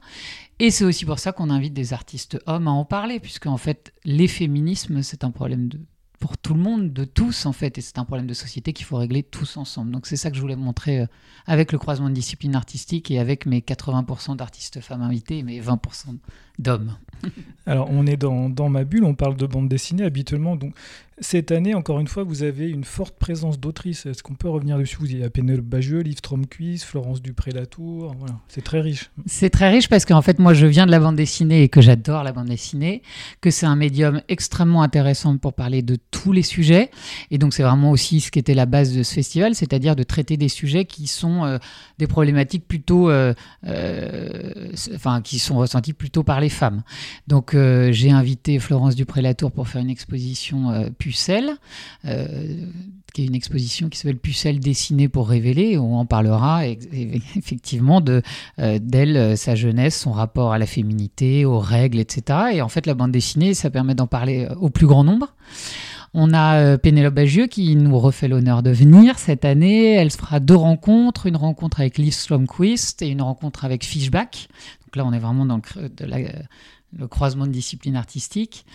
Et 0.60 0.72
c'est 0.72 0.86
aussi 0.86 1.06
pour 1.06 1.20
ça 1.20 1.32
qu'on 1.32 1.50
invite 1.50 1.74
des 1.74 1.94
artistes 1.94 2.40
hommes 2.48 2.68
à 2.68 2.72
en 2.72 2.86
parler, 2.86 3.20
puisque 3.20 3.46
en 3.46 3.58
fait, 3.58 3.94
les 4.06 4.28
féminismes, 4.28 5.04
c'est 5.04 5.24
un 5.24 5.32
problème 5.32 5.68
de, 5.68 5.80
pour 6.20 6.38
tout 6.38 6.54
le 6.54 6.60
monde, 6.60 6.94
de 6.94 7.04
tous 7.04 7.46
en 7.46 7.52
fait, 7.52 7.78
et 7.78 7.82
c'est 7.82 8.00
un 8.00 8.06
problème 8.06 8.26
de 8.28 8.34
société 8.34 8.74
qu'il 8.74 8.86
faut 8.86 8.98
régler 8.98 9.22
tous 9.22 9.58
ensemble. 9.58 9.92
Donc 9.92 10.08
c'est 10.08 10.16
ça 10.16 10.32
que 10.32 10.36
je 10.36 10.42
voulais 10.42 10.56
montrer 10.56 11.02
euh, 11.02 11.06
avec 11.46 11.72
le 11.72 11.78
croisement 11.78 12.10
de 12.10 12.16
disciplines 12.16 12.56
artistiques 12.56 13.12
et 13.12 13.20
avec 13.20 13.46
mes 13.46 13.60
80% 13.60 14.36
d'artistes 14.36 14.82
femmes 14.82 15.04
invités 15.04 15.40
et 15.40 15.44
mes 15.44 15.62
20% 15.62 16.18
d'hommes. 16.58 16.98
Alors 17.68 17.88
on 17.92 18.08
est 18.08 18.18
dans, 18.18 18.50
dans, 18.50 18.70
ma 18.70 18.84
bulle, 18.84 19.04
on 19.04 19.16
parle 19.16 19.36
de 19.36 19.46
bande 19.46 19.70
dessinée 19.70 20.04
habituellement, 20.04 20.56
donc 20.56 20.74
cette 21.20 21.52
année, 21.52 21.74
encore 21.74 22.00
une 22.00 22.08
fois, 22.08 22.24
vous 22.24 22.44
avez 22.44 22.70
une 22.70 22.84
forte 22.84 23.18
présence 23.18 23.60
d'autrices. 23.60 24.06
Est-ce 24.06 24.22
qu'on 24.22 24.36
peut 24.36 24.50
revenir 24.50 24.78
dessus? 24.78 24.98
Vous 25.00 25.12
y 25.12 25.24
a 25.24 25.30
Pénélope 25.30 25.66
Bagieux, 25.66 26.02
Liv 26.02 26.22
Tromquist, 26.22 26.84
Florence 26.84 27.24
Dupré-Latour. 27.24 28.14
Voilà. 28.20 28.36
C'est 28.48 28.64
très 28.64 28.82
riche. 28.82 29.10
C'est 29.26 29.50
très 29.50 29.70
riche 29.70 29.90
parce 29.90 30.06
qu'en 30.06 30.22
fait, 30.22 30.38
moi, 30.38 30.54
je 30.54 30.68
viens 30.68 30.86
de 30.86 30.92
la 30.92 31.00
bande 31.00 31.16
dessinée 31.16 31.64
et 31.64 31.70
que 31.70 31.82
j'adore 31.82 32.24
la 32.24 32.34
bande 32.34 32.50
dessinée, 32.50 33.02
que 33.42 33.50
c'est 33.50 33.66
un 33.66 33.76
médium 33.76 34.22
extrêmement 34.28 34.84
intéressant 34.84 35.38
pour 35.38 35.54
parler 35.54 35.82
de 35.82 35.98
tous 36.12 36.32
les 36.32 36.44
sujets. 36.44 36.92
Et 37.32 37.40
donc, 37.40 37.54
c'est 37.54 37.64
vraiment 37.64 37.90
aussi 37.90 38.22
ce 38.22 38.30
qui 38.30 38.38
était 38.38 38.54
la 38.54 38.68
base 38.68 38.96
de 38.96 39.02
ce 39.02 39.16
festival, 39.16 39.56
c'est-à-dire 39.56 39.96
de 39.96 40.04
traiter 40.04 40.38
des 40.38 40.50
sujets 40.50 40.86
qui 40.86 41.08
sont 41.08 41.46
euh, 41.46 41.58
des 41.98 42.06
problématiques 42.06 42.68
plutôt, 42.68 43.10
euh, 43.10 43.34
euh, 43.66 44.72
enfin, 44.94 45.22
qui 45.22 45.40
sont 45.40 45.58
ressenties 45.58 45.94
plutôt 45.94 46.22
par 46.22 46.42
les 46.42 46.50
femmes. 46.50 46.84
Donc, 47.28 47.56
j'ai 47.56 48.12
invité 48.12 48.60
Florence 48.60 48.96
Dupré-Latour 48.96 49.52
pour 49.52 49.68
faire 49.68 49.82
une 49.82 49.90
exposition 49.90 50.92
Pucelle, 51.08 51.56
euh, 52.04 52.66
qui 53.14 53.24
est 53.24 53.28
une 53.28 53.36
exposition 53.36 53.88
qui 53.88 53.98
s'appelle 53.98 54.18
Pucelle 54.18 54.60
dessinée 54.60 55.08
pour 55.08 55.30
révéler, 55.30 55.78
où 55.78 55.98
on 55.98 56.06
parlera 56.06 56.68
effectivement 57.38 58.02
de 58.02 58.22
euh, 58.60 58.78
d'elle, 58.78 59.16
euh, 59.16 59.36
sa 59.38 59.56
jeunesse, 59.56 59.98
son 59.98 60.12
rapport 60.12 60.52
à 60.52 60.58
la 60.58 60.66
féminité, 60.66 61.46
aux 61.46 61.60
règles, 61.60 62.00
etc. 62.00 62.40
Et 62.56 62.62
en 62.62 62.68
fait, 62.68 62.86
la 62.86 62.94
bande 62.94 63.14
dessinée, 63.14 63.54
ça 63.54 63.70
permet 63.70 63.96
d'en 63.96 64.06
parler 64.06 64.50
au 64.60 64.70
plus 64.70 64.86
grand 64.86 65.06
nombre. 65.06 65.34
On 66.14 66.34
a 66.34 66.78
Pénélope 66.78 67.14
Bagieux 67.14 67.48
qui 67.48 67.78
nous 67.78 67.98
refait 67.98 68.28
l'honneur 68.28 68.62
de 68.64 68.72
venir 68.72 69.18
cette 69.18 69.46
année. 69.46 69.94
Elle 69.94 70.12
fera 70.12 70.42
deux 70.42 70.56
rencontres, 70.56 71.26
une 71.26 71.38
rencontre 71.38 71.80
avec 71.80 71.98
Liv 71.98 72.14
Slomquist 72.14 73.02
et 73.02 73.08
une 73.08 73.22
rencontre 73.22 73.64
avec 73.64 73.86
Fishback. 73.86 74.50
Donc 74.86 74.98
là, 74.98 75.06
on 75.06 75.14
est 75.14 75.20
vraiment 75.20 75.46
dans 75.46 75.58
le, 75.76 75.88
de 75.88 76.06
la, 76.06 76.18
le 76.96 77.08
croisement 77.08 77.46
de 77.46 77.52
disciplines 77.52 77.98
artistiques. 77.98 78.66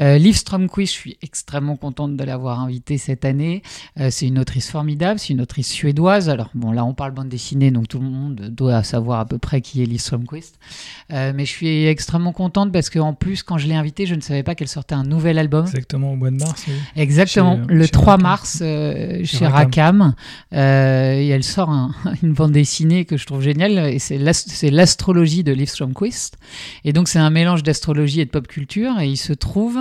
Euh, 0.00 0.16
Liv 0.16 0.34
Stromquist, 0.34 0.94
je 0.94 0.98
suis 0.98 1.18
extrêmement 1.20 1.76
contente 1.76 2.16
de 2.16 2.24
l'avoir 2.24 2.60
invitée 2.60 2.96
cette 2.96 3.24
année. 3.24 3.62
Euh, 4.00 4.08
c'est 4.10 4.26
une 4.26 4.38
autrice 4.38 4.70
formidable, 4.70 5.18
c'est 5.18 5.34
une 5.34 5.42
autrice 5.42 5.68
suédoise. 5.68 6.30
Alors 6.30 6.48
bon, 6.54 6.72
là 6.72 6.84
on 6.84 6.94
parle 6.94 7.12
bande 7.12 7.28
dessinée, 7.28 7.70
donc 7.70 7.86
tout 7.86 7.98
le 7.98 8.08
monde 8.08 8.36
doit 8.36 8.82
savoir 8.82 9.20
à 9.20 9.26
peu 9.26 9.38
près 9.38 9.60
qui 9.60 9.82
est 9.82 9.86
Liv 9.86 10.00
Stromquist. 10.00 10.58
Euh, 11.12 11.32
mais 11.34 11.44
je 11.44 11.50
suis 11.50 11.86
extrêmement 11.86 12.32
contente 12.32 12.72
parce 12.72 12.88
qu'en 12.88 13.12
plus, 13.12 13.42
quand 13.42 13.58
je 13.58 13.66
l'ai 13.66 13.74
invitée, 13.74 14.06
je 14.06 14.14
ne 14.14 14.22
savais 14.22 14.42
pas 14.42 14.54
qu'elle 14.54 14.68
sortait 14.68 14.94
un 14.94 15.04
nouvel 15.04 15.38
album. 15.38 15.66
Exactement, 15.66 16.12
au 16.12 16.16
mois 16.16 16.30
de 16.30 16.36
mars. 16.36 16.64
Exactement, 16.96 17.60
le 17.68 17.86
3 17.86 18.16
mars 18.16 18.58
chez, 18.58 19.46
Rakam. 19.46 20.14
et 20.52 20.56
elle 21.28 21.44
sort 21.44 21.70
une 22.22 22.32
bande 22.32 22.52
dessinée 22.52 23.04
que 23.04 23.18
je 23.18 23.26
trouve 23.26 23.42
géniale, 23.42 23.78
et 23.78 23.98
c'est 23.98 24.70
l'astrologie 24.70 25.44
de 25.44 25.52
Liv 25.52 25.68
Stromquist. 25.68 26.38
Et 26.84 26.94
donc 26.94 27.08
c'est 27.08 27.18
un 27.18 27.30
mélange 27.30 27.57
d'astrologie 27.62 28.20
et 28.20 28.24
de 28.24 28.30
pop 28.30 28.46
culture 28.46 29.00
et 29.00 29.08
il 29.08 29.16
se 29.16 29.32
trouve 29.32 29.78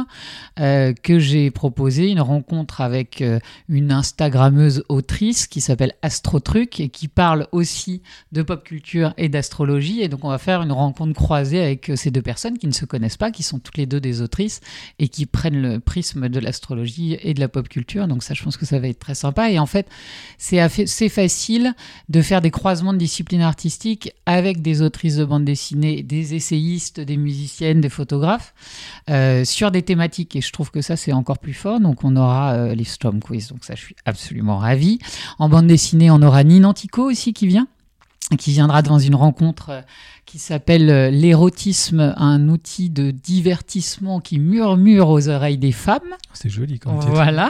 euh, 0.60 0.94
que 0.94 1.20
j'ai 1.20 1.52
proposé 1.52 2.10
une 2.10 2.22
rencontre 2.22 2.82
avec 2.82 3.22
euh, 3.22 3.40
une 3.70 3.92
Instagrammeuse 3.92 4.84
autrice 4.90 5.48
qui 5.48 5.62
s'appelle 5.62 5.94
Astrotruc 6.02 6.80
et 6.80 6.90
qui 6.90 7.08
parle 7.08 7.48
aussi 7.52 8.02
de 8.32 8.42
pop 8.42 8.64
culture 8.64 9.14
et 9.18 9.30
d'astrologie. 9.30 10.02
Et 10.02 10.08
donc 10.08 10.24
on 10.24 10.30
va 10.30 10.38
faire 10.38 10.62
une 10.62 10.72
rencontre 10.72 11.14
croisée 11.14 11.62
avec 11.62 11.90
euh, 11.90 11.96
ces 11.96 12.12
deux 12.12 12.22
personnes 12.22 12.58
qui 12.58 12.68
ne 12.68 12.72
se 12.72 12.86
connaissent 12.86 13.18
pas, 13.18 13.32
qui 13.32 13.44
sont 13.44 13.60
toutes 13.60 13.78
les 13.78 13.86
deux 13.86 14.00
des 14.00 14.22
autrices 14.22 14.62
et 15.00 15.08
qui 15.08 15.26
prennent 15.26 15.62
le 15.62 15.80
prisme 15.80 16.30
de 16.30 16.40
l'astrologie 16.40 17.18
et 17.22 17.34
de 17.34 17.40
la 17.40 17.48
pop 17.48 17.68
culture. 17.68 18.08
Donc 18.08 18.24
ça 18.24 18.34
je 18.34 18.44
pense 18.44 18.58
que 18.58 18.66
ça 18.66 18.80
va 18.80 18.88
être 18.88 19.00
très 19.00 19.16
sympa. 19.16 19.52
Et 19.52 19.60
en 19.60 19.66
fait 19.66 19.88
c'est 20.38 20.60
assez 20.60 21.10
facile 21.10 21.74
de 22.10 22.22
faire 22.22 22.42
des 22.42 22.52
croisements 22.52 22.94
de 22.94 22.98
disciplines 22.98 23.42
artistiques 23.42 24.14
avec 24.26 24.62
des 24.62 24.82
autrices 24.82 25.18
de 25.18 25.26
bande 25.26 25.46
dessinée, 25.46 26.04
des 26.04 26.36
essayistes, 26.36 27.00
des 27.00 27.18
musiciens 27.18 27.67
des 27.76 27.90
photographes, 27.90 28.54
euh, 29.10 29.46
sur 29.46 29.72
des 29.72 29.82
thématiques. 29.82 30.36
Et 30.36 30.42
je 30.42 30.52
trouve 30.52 30.72
que 30.72 30.82
ça, 30.82 30.96
c'est 30.96 31.14
encore 31.14 31.40
plus 31.40 31.54
fort. 31.54 31.80
Donc, 31.80 32.04
on 32.04 32.16
aura 32.16 32.54
euh, 32.54 32.76
les 32.76 32.84
Storm 32.84 33.20
Quiz. 33.20 33.50
Donc, 33.50 33.64
ça, 33.64 33.76
je 33.76 33.82
suis 33.82 33.96
absolument 34.06 34.58
ravie. 34.58 35.00
En 35.40 35.50
bande 35.50 35.68
dessinée, 35.68 36.12
on 36.12 36.22
aura 36.22 36.44
Ninantico 36.44 37.10
aussi 37.10 37.34
qui 37.34 37.48
vient, 37.48 37.68
qui 38.38 38.52
viendra 38.52 38.82
dans 38.82 39.00
une 39.00 39.16
rencontre 39.16 39.70
euh, 39.70 39.82
qui 40.28 40.40
s'appelle 40.40 41.10
L'érotisme, 41.18 42.14
un 42.18 42.50
outil 42.50 42.90
de 42.90 43.12
divertissement 43.12 44.20
qui 44.20 44.40
murmure 44.40 45.08
aux 45.10 45.30
oreilles 45.30 45.58
des 45.58 45.72
femmes. 45.72 46.16
C'est 46.34 46.50
joli 46.50 46.80
comme 46.80 47.00
titre. 47.00 47.14
Voilà. 47.14 47.50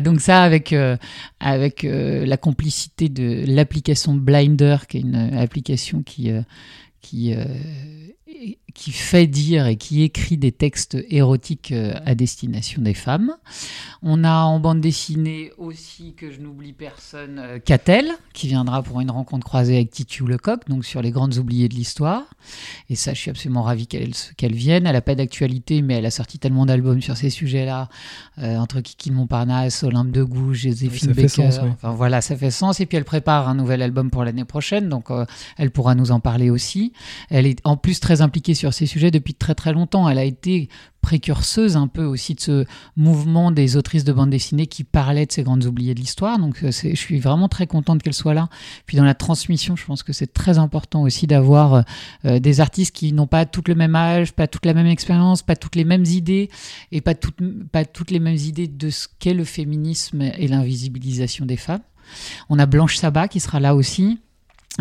Donc 0.00 0.20
ça 0.20 0.42
avec 0.42 0.72
euh, 0.72 0.96
avec 1.38 1.84
euh, 1.84 2.24
la 2.24 2.38
complicité 2.38 3.10
de 3.10 3.44
l'application 3.46 4.14
Blinder, 4.14 4.78
qui 4.88 4.96
est 4.96 5.00
une 5.02 5.16
application 5.36 6.02
qui 6.02 6.30
euh, 6.30 6.42
qui 7.00 7.34
qui 8.78 8.92
fait 8.92 9.26
dire 9.26 9.66
et 9.66 9.74
qui 9.74 10.02
écrit 10.02 10.36
des 10.36 10.52
textes 10.52 10.96
érotiques 11.10 11.72
euh, 11.72 11.94
à 12.06 12.14
destination 12.14 12.80
des 12.80 12.94
femmes. 12.94 13.34
On 14.02 14.22
a 14.22 14.42
en 14.44 14.60
bande 14.60 14.80
dessinée 14.80 15.50
aussi, 15.58 16.14
que 16.14 16.30
je 16.30 16.38
n'oublie 16.38 16.72
personne, 16.72 17.40
euh, 17.40 17.58
Catel, 17.58 18.06
qui 18.34 18.46
viendra 18.46 18.84
pour 18.84 19.00
une 19.00 19.10
rencontre 19.10 19.44
croisée 19.44 19.74
avec 19.74 19.90
Titu 19.90 20.24
Lecoq, 20.24 20.68
donc 20.68 20.84
sur 20.84 21.02
les 21.02 21.10
grandes 21.10 21.38
oubliées 21.38 21.68
de 21.68 21.74
l'histoire. 21.74 22.22
Et 22.88 22.94
ça, 22.94 23.14
je 23.14 23.18
suis 23.18 23.30
absolument 23.30 23.62
ravi 23.62 23.88
qu'elle 23.88 24.12
qu'elle 24.36 24.54
vienne. 24.54 24.86
Elle 24.86 24.92
n'a 24.92 25.00
pas 25.00 25.16
d'actualité, 25.16 25.82
mais 25.82 25.94
elle 25.94 26.06
a 26.06 26.12
sorti 26.12 26.38
tellement 26.38 26.64
d'albums 26.64 27.02
sur 27.02 27.16
ces 27.16 27.30
sujets-là, 27.30 27.88
euh, 28.38 28.58
entre 28.58 28.80
Kiki 28.80 29.10
de 29.10 29.16
Montparnasse, 29.16 29.82
Olympe 29.82 30.12
de 30.12 30.22
Gouges, 30.22 30.62
Joséphine 30.62 31.14
Baker. 31.14 31.28
sens, 31.28 31.58
oui. 31.64 31.70
Enfin 31.72 31.90
voilà, 31.90 32.20
ça 32.20 32.36
fait 32.36 32.52
sens. 32.52 32.78
Et 32.78 32.86
puis 32.86 32.96
elle 32.96 33.04
prépare 33.04 33.48
un 33.48 33.56
nouvel 33.56 33.82
album 33.82 34.08
pour 34.08 34.22
l'année 34.22 34.44
prochaine, 34.44 34.88
donc 34.88 35.10
euh, 35.10 35.26
elle 35.56 35.72
pourra 35.72 35.96
nous 35.96 36.12
en 36.12 36.20
parler 36.20 36.48
aussi. 36.48 36.92
Elle 37.28 37.46
est 37.46 37.58
en 37.64 37.76
plus 37.76 37.98
très 37.98 38.20
impliquée 38.20 38.54
sur 38.54 38.67
ces 38.72 38.86
sujets 38.86 39.10
depuis 39.10 39.34
très 39.34 39.54
très 39.54 39.72
longtemps. 39.72 40.08
Elle 40.08 40.18
a 40.18 40.24
été 40.24 40.68
précurseuse 41.00 41.76
un 41.76 41.86
peu 41.86 42.04
aussi 42.04 42.34
de 42.34 42.40
ce 42.40 42.64
mouvement 42.96 43.50
des 43.50 43.76
autrices 43.76 44.04
de 44.04 44.12
bande 44.12 44.30
dessinée 44.30 44.66
qui 44.66 44.84
parlaient 44.84 45.26
de 45.26 45.32
ces 45.32 45.42
grandes 45.42 45.64
oubliées 45.64 45.94
de 45.94 46.00
l'histoire. 46.00 46.38
Donc 46.38 46.62
euh, 46.62 46.70
je 46.70 46.94
suis 46.94 47.18
vraiment 47.18 47.48
très 47.48 47.66
contente 47.66 48.02
qu'elle 48.02 48.14
soit 48.14 48.34
là. 48.34 48.48
Puis 48.86 48.96
dans 48.96 49.04
la 49.04 49.14
transmission, 49.14 49.76
je 49.76 49.84
pense 49.84 50.02
que 50.02 50.12
c'est 50.12 50.32
très 50.32 50.58
important 50.58 51.02
aussi 51.02 51.26
d'avoir 51.26 51.84
euh, 52.24 52.38
des 52.38 52.60
artistes 52.60 52.94
qui 52.94 53.12
n'ont 53.12 53.26
pas 53.26 53.46
toutes 53.46 53.68
le 53.68 53.74
même 53.74 53.94
âge, 53.94 54.32
pas 54.32 54.46
toute 54.46 54.66
la 54.66 54.74
même 54.74 54.86
expérience, 54.86 55.42
pas 55.42 55.56
toutes 55.56 55.76
les 55.76 55.84
mêmes 55.84 56.04
idées 56.04 56.50
et 56.92 57.00
pas 57.00 57.14
toutes, 57.14 57.40
pas 57.70 57.84
toutes 57.84 58.10
les 58.10 58.20
mêmes 58.20 58.36
idées 58.36 58.68
de 58.68 58.90
ce 58.90 59.08
qu'est 59.18 59.34
le 59.34 59.44
féminisme 59.44 60.22
et 60.22 60.48
l'invisibilisation 60.48 61.46
des 61.46 61.56
femmes. 61.56 61.82
On 62.48 62.58
a 62.58 62.66
Blanche 62.66 62.96
Sabat 62.96 63.28
qui 63.28 63.40
sera 63.40 63.60
là 63.60 63.74
aussi 63.74 64.18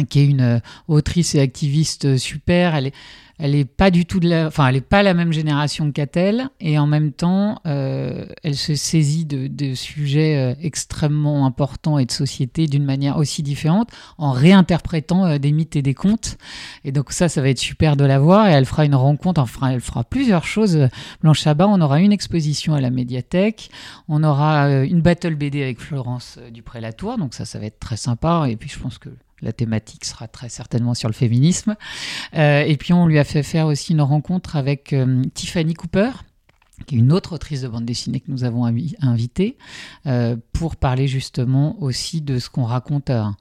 qui 0.06 0.20
est 0.20 0.28
une 0.28 0.42
euh, 0.42 0.60
autrice 0.88 1.36
et 1.36 1.40
activiste 1.40 2.18
super. 2.18 2.76
Elle 2.76 2.88
est, 2.88 2.94
elle 3.40 3.56
est 3.56 3.66
pas 3.66 3.92
du 3.92 4.06
tout 4.06 4.20
de 4.20 4.30
la, 4.30 4.48
enfin, 4.48 4.68
elle 4.68 4.76
est 4.76 4.82
pas 4.82 5.04
la 5.04 5.14
même 5.14 5.32
génération 5.32 5.92
qu'Atel, 5.92 6.50
et 6.60 6.80
en 6.80 6.88
même 6.88 7.12
temps, 7.12 7.62
euh, 7.66 8.26
elle 8.44 8.56
se 8.56 8.76
saisit 8.76 9.26
de, 9.26 9.48
de 9.48 9.76
sujets 9.76 10.38
euh, 10.38 10.56
extrêmement 10.62 11.46
importants 11.46 11.98
et 12.00 12.06
de 12.06 12.12
société 12.12 12.68
d'une 12.68 12.86
manière 12.86 13.18
aussi 13.18 13.44
différente, 13.44 13.90
en 14.18 14.32
réinterprétant 14.32 15.26
euh, 15.26 15.38
des 15.38 15.52
mythes 15.52 15.76
et 15.76 15.82
des 15.82 15.94
contes. 15.94 16.38
Et 16.84 16.92
donc 16.92 17.12
ça, 17.12 17.30
ça 17.30 17.42
va 17.42 17.50
être 17.50 17.60
super 17.60 17.96
de 17.96 18.06
la 18.06 18.20
voir. 18.20 18.48
Et 18.48 18.52
elle 18.52 18.66
fera 18.66 18.86
une 18.86 18.96
rencontre, 18.96 19.42
enfin, 19.42 19.70
elle 19.70 19.82
fera 19.82 20.04
plusieurs 20.04 20.46
choses. 20.46 20.88
Blanche 21.22 21.42
Chabat, 21.42 21.68
on 21.68 21.82
aura 21.82 22.02
une 22.02 22.12
exposition 22.12 22.74
à 22.74 22.82
la 22.82 22.90
médiathèque, 22.90 23.70
on 24.08 24.24
aura 24.24 24.68
euh, 24.68 24.84
une 24.84 25.02
battle 25.02 25.36
BD 25.36 25.62
avec 25.62 25.80
Florence 25.80 26.38
euh, 26.40 26.50
Dupré-Latour, 26.50 27.18
donc 27.18 27.34
ça, 27.34 27.46
ça 27.46 27.60
va 27.60 27.66
être 27.66 27.80
très 27.80 27.98
sympa. 27.98 28.46
Et 28.50 28.56
puis 28.56 28.70
je 28.70 28.80
pense 28.80 28.98
que 28.98 29.10
la 29.42 29.54
thématique 29.54 30.06
sera 30.06 30.28
très 30.28 30.50
certainement 30.50 30.94
sur 30.94 31.10
le 31.10 31.14
féminisme. 31.14 31.76
Euh, 32.34 32.62
et 32.62 32.78
puis 32.78 32.94
on 32.94 33.06
lui 33.06 33.20
a 33.20 33.24
fait 33.24 33.44
faire 33.44 33.68
aussi 33.68 33.94
une 33.94 34.02
rencontre 34.02 34.56
avec 34.56 34.94
euh, 34.94 35.24
Tiffany 35.34 35.74
Cooper, 35.74 36.12
qui 36.86 36.96
est 36.96 37.00
une 37.00 37.12
autre 37.12 37.34
autrice 37.34 37.62
de 37.62 37.68
bande 37.68 37.86
dessinée 37.86 38.20
que 38.20 38.32
nous 38.32 38.44
avons 38.44 38.66
invi- 38.66 38.96
invitée, 39.02 39.58
euh, 40.06 40.38
pour 40.54 40.76
parler 40.76 41.08
justement 41.08 41.82
aussi 41.82 42.22
de 42.22 42.40
ce 42.40 42.50
qu'on 42.50 42.66
raconte 42.66 43.10
à, 43.10 43.36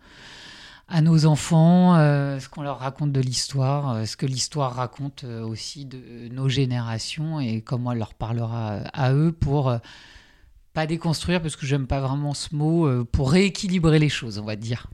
nos 1.02 1.26
enfants, 1.26 1.96
ce 1.96 2.48
qu'on 2.48 2.62
leur 2.62 2.78
raconte 2.78 3.10
de 3.10 3.20
l'histoire, 3.20 4.06
ce 4.06 4.16
que 4.16 4.24
l'histoire 4.24 4.74
raconte 4.74 5.24
aussi 5.24 5.84
de 5.84 6.28
nos 6.30 6.48
générations 6.48 7.40
et 7.40 7.60
comment 7.60 7.90
elle 7.90 7.98
leur 7.98 8.14
parlera 8.14 8.76
à 8.92 9.12
eux 9.12 9.32
pour 9.32 9.76
pas 10.74 10.86
déconstruire, 10.86 11.42
parce 11.42 11.56
que 11.56 11.66
j'aime 11.66 11.88
pas 11.88 12.00
vraiment 12.00 12.34
ce 12.34 12.54
mot, 12.54 13.04
pour 13.06 13.32
rééquilibrer 13.32 13.98
les 13.98 14.08
choses, 14.08 14.38
on 14.38 14.44
va 14.44 14.54
dire. 14.54 14.86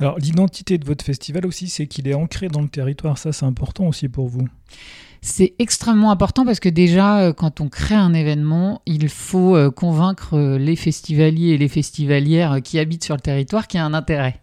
Alors, 0.00 0.18
l'identité 0.18 0.78
de 0.78 0.86
votre 0.86 1.04
festival 1.04 1.44
aussi, 1.44 1.68
c'est 1.68 1.86
qu'il 1.86 2.08
est 2.08 2.14
ancré 2.14 2.48
dans 2.48 2.62
le 2.62 2.68
territoire. 2.68 3.18
Ça, 3.18 3.32
c'est 3.32 3.44
important 3.44 3.86
aussi 3.86 4.08
pour 4.08 4.28
vous. 4.28 4.48
C'est 5.20 5.52
extrêmement 5.58 6.10
important 6.10 6.46
parce 6.46 6.58
que 6.58 6.70
déjà, 6.70 7.20
euh, 7.20 7.32
quand 7.34 7.60
on 7.60 7.68
crée 7.68 7.94
un 7.94 8.14
événement, 8.14 8.80
il 8.86 9.10
faut 9.10 9.54
euh, 9.54 9.70
convaincre 9.70 10.38
euh, 10.38 10.58
les 10.58 10.76
festivaliers 10.76 11.50
et 11.50 11.58
les 11.58 11.68
festivalières 11.68 12.62
qui 12.64 12.78
habitent 12.78 13.04
sur 13.04 13.14
le 13.14 13.20
territoire 13.20 13.68
qu'il 13.68 13.76
y 13.76 13.82
a 13.82 13.84
un 13.84 13.92
intérêt. 13.92 14.40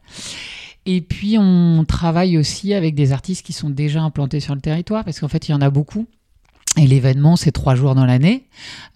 Et 0.85 1.01
puis, 1.01 1.37
on 1.39 1.83
travaille 1.85 2.37
aussi 2.37 2.75
avec 2.75 2.93
des 2.93 3.11
artistes 3.11 3.43
qui 3.43 3.53
sont 3.53 3.71
déjà 3.71 4.03
implantés 4.03 4.39
sur 4.39 4.53
le 4.53 4.61
territoire 4.61 5.03
parce 5.03 5.19
qu'en 5.19 5.27
fait, 5.27 5.49
il 5.49 5.51
y 5.51 5.55
en 5.55 5.61
a 5.61 5.71
beaucoup. 5.71 6.05
Et 6.77 6.85
l'événement, 6.85 7.35
c'est 7.35 7.51
trois 7.51 7.73
jours 7.73 7.95
dans 7.95 8.05
l'année. 8.05 8.47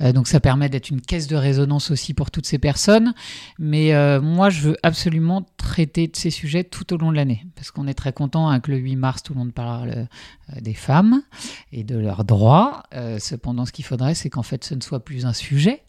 Euh, 0.02 0.14
donc 0.14 0.28
ça 0.28 0.40
permet 0.40 0.70
d'être 0.70 0.90
une 0.90 1.02
caisse 1.02 1.28
de 1.28 1.36
résonance 1.36 1.90
aussi 1.90 2.14
pour 2.14 2.30
toutes 2.30 2.46
ces 2.46 2.60
personnes. 2.60 3.14
Mais 3.58 3.94
euh, 3.94 4.22
moi, 4.22 4.50
je 4.50 4.62
veux 4.62 4.78
absolument 4.84 5.46
traiter 5.58 6.08
de 6.08 6.16
ces 6.16 6.30
sujets 6.30 6.64
tout 6.64 6.94
au 6.94 6.98
long 6.98 7.12
de 7.12 7.16
l'année. 7.16 7.46
Parce 7.56 7.72
qu'on 7.72 7.88
est 7.88 7.96
très 7.96 8.14
content 8.14 8.50
hein, 8.50 8.60
que 8.60 8.72
le 8.72 8.78
8 8.78 8.96
mars, 8.98 9.24
tout 9.24 9.34
le 9.34 9.40
monde 9.40 9.54
parle 9.54 9.90
euh, 9.90 10.06
des 10.62 10.74
femmes 10.74 11.24
et 11.72 11.84
de 11.84 11.98
leurs 11.98 12.24
droits. 12.24 12.84
Euh, 12.94 13.20
cependant, 13.20 13.66
ce 13.66 13.72
qu'il 13.72 13.86
faudrait, 13.86 14.16
c'est 14.16 14.30
qu'en 14.30 14.44
fait, 14.44 14.64
ce 14.64 14.76
ne 14.76 14.82
soit 14.82 15.04
plus 15.04 15.26
un 15.26 15.34
sujet. 15.34 15.84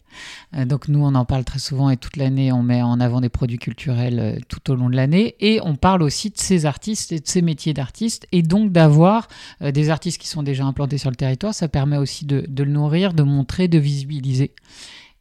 Euh, 0.55 0.65
donc 0.65 0.87
nous, 0.87 1.03
on 1.03 1.15
en 1.15 1.25
parle 1.25 1.43
très 1.43 1.59
souvent 1.59 1.89
et 1.89 1.97
toute 1.97 2.17
l'année, 2.17 2.51
on 2.51 2.63
met 2.63 2.81
en 2.81 2.99
avant 2.99 3.21
des 3.21 3.29
produits 3.29 3.57
culturels 3.57 4.19
euh, 4.19 4.39
tout 4.47 4.71
au 4.71 4.75
long 4.75 4.89
de 4.89 4.95
l'année. 4.95 5.35
Et 5.39 5.59
on 5.63 5.75
parle 5.75 6.01
aussi 6.01 6.29
de 6.29 6.37
ces 6.37 6.65
artistes 6.65 7.11
et 7.11 7.19
de 7.19 7.27
ces 7.27 7.41
métiers 7.41 7.73
d'artistes. 7.73 8.27
Et 8.31 8.41
donc 8.41 8.71
d'avoir 8.71 9.27
euh, 9.61 9.71
des 9.71 9.89
artistes 9.89 10.19
qui 10.19 10.27
sont 10.27 10.43
déjà 10.43 10.65
implantés 10.65 10.97
sur 10.97 11.09
le 11.09 11.15
territoire, 11.15 11.53
ça 11.53 11.67
permet 11.67 11.97
aussi 11.97 12.25
de, 12.25 12.45
le 12.57 12.71
nourrir, 12.71 13.13
de 13.13 13.23
montrer, 13.23 13.67
de 13.67 13.79
visibiliser. 13.79 14.51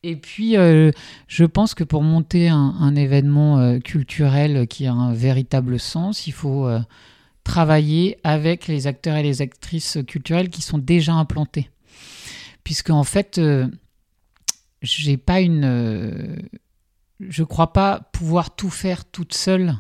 Et 0.05 0.17
puis, 0.17 0.55
je 0.55 1.45
pense 1.45 1.75
que 1.75 1.85
pour 1.85 2.03
monter 2.03 2.49
un, 2.49 2.97
événement 2.97 3.79
culturel 3.79 4.67
qui 4.67 4.89
a 4.89 4.93
un 4.93 5.13
véritable 5.15 5.79
sens, 5.79 6.27
il 6.27 6.33
faut 6.33 6.69
travailler 7.45 8.19
avec 8.25 8.67
les 8.67 8.89
acteurs 8.89 9.15
et 9.15 9.23
les 9.23 9.43
actrices 9.43 9.99
culturelles 10.09 10.49
qui 10.49 10.61
sont 10.61 10.79
déjà 10.79 11.13
implantés. 11.13 11.71
Puisque, 12.65 12.91
en 12.91 13.05
fait, 13.05 13.41
j'ai 14.83 15.17
pas 15.17 15.41
une. 15.41 15.65
euh, 15.65 16.37
je 17.21 17.45
crois 17.45 17.73
pas 17.73 18.11
pouvoir 18.13 18.55
tout 18.55 18.71
faire 18.71 19.05
toute 19.05 19.35
seule. 19.35 19.75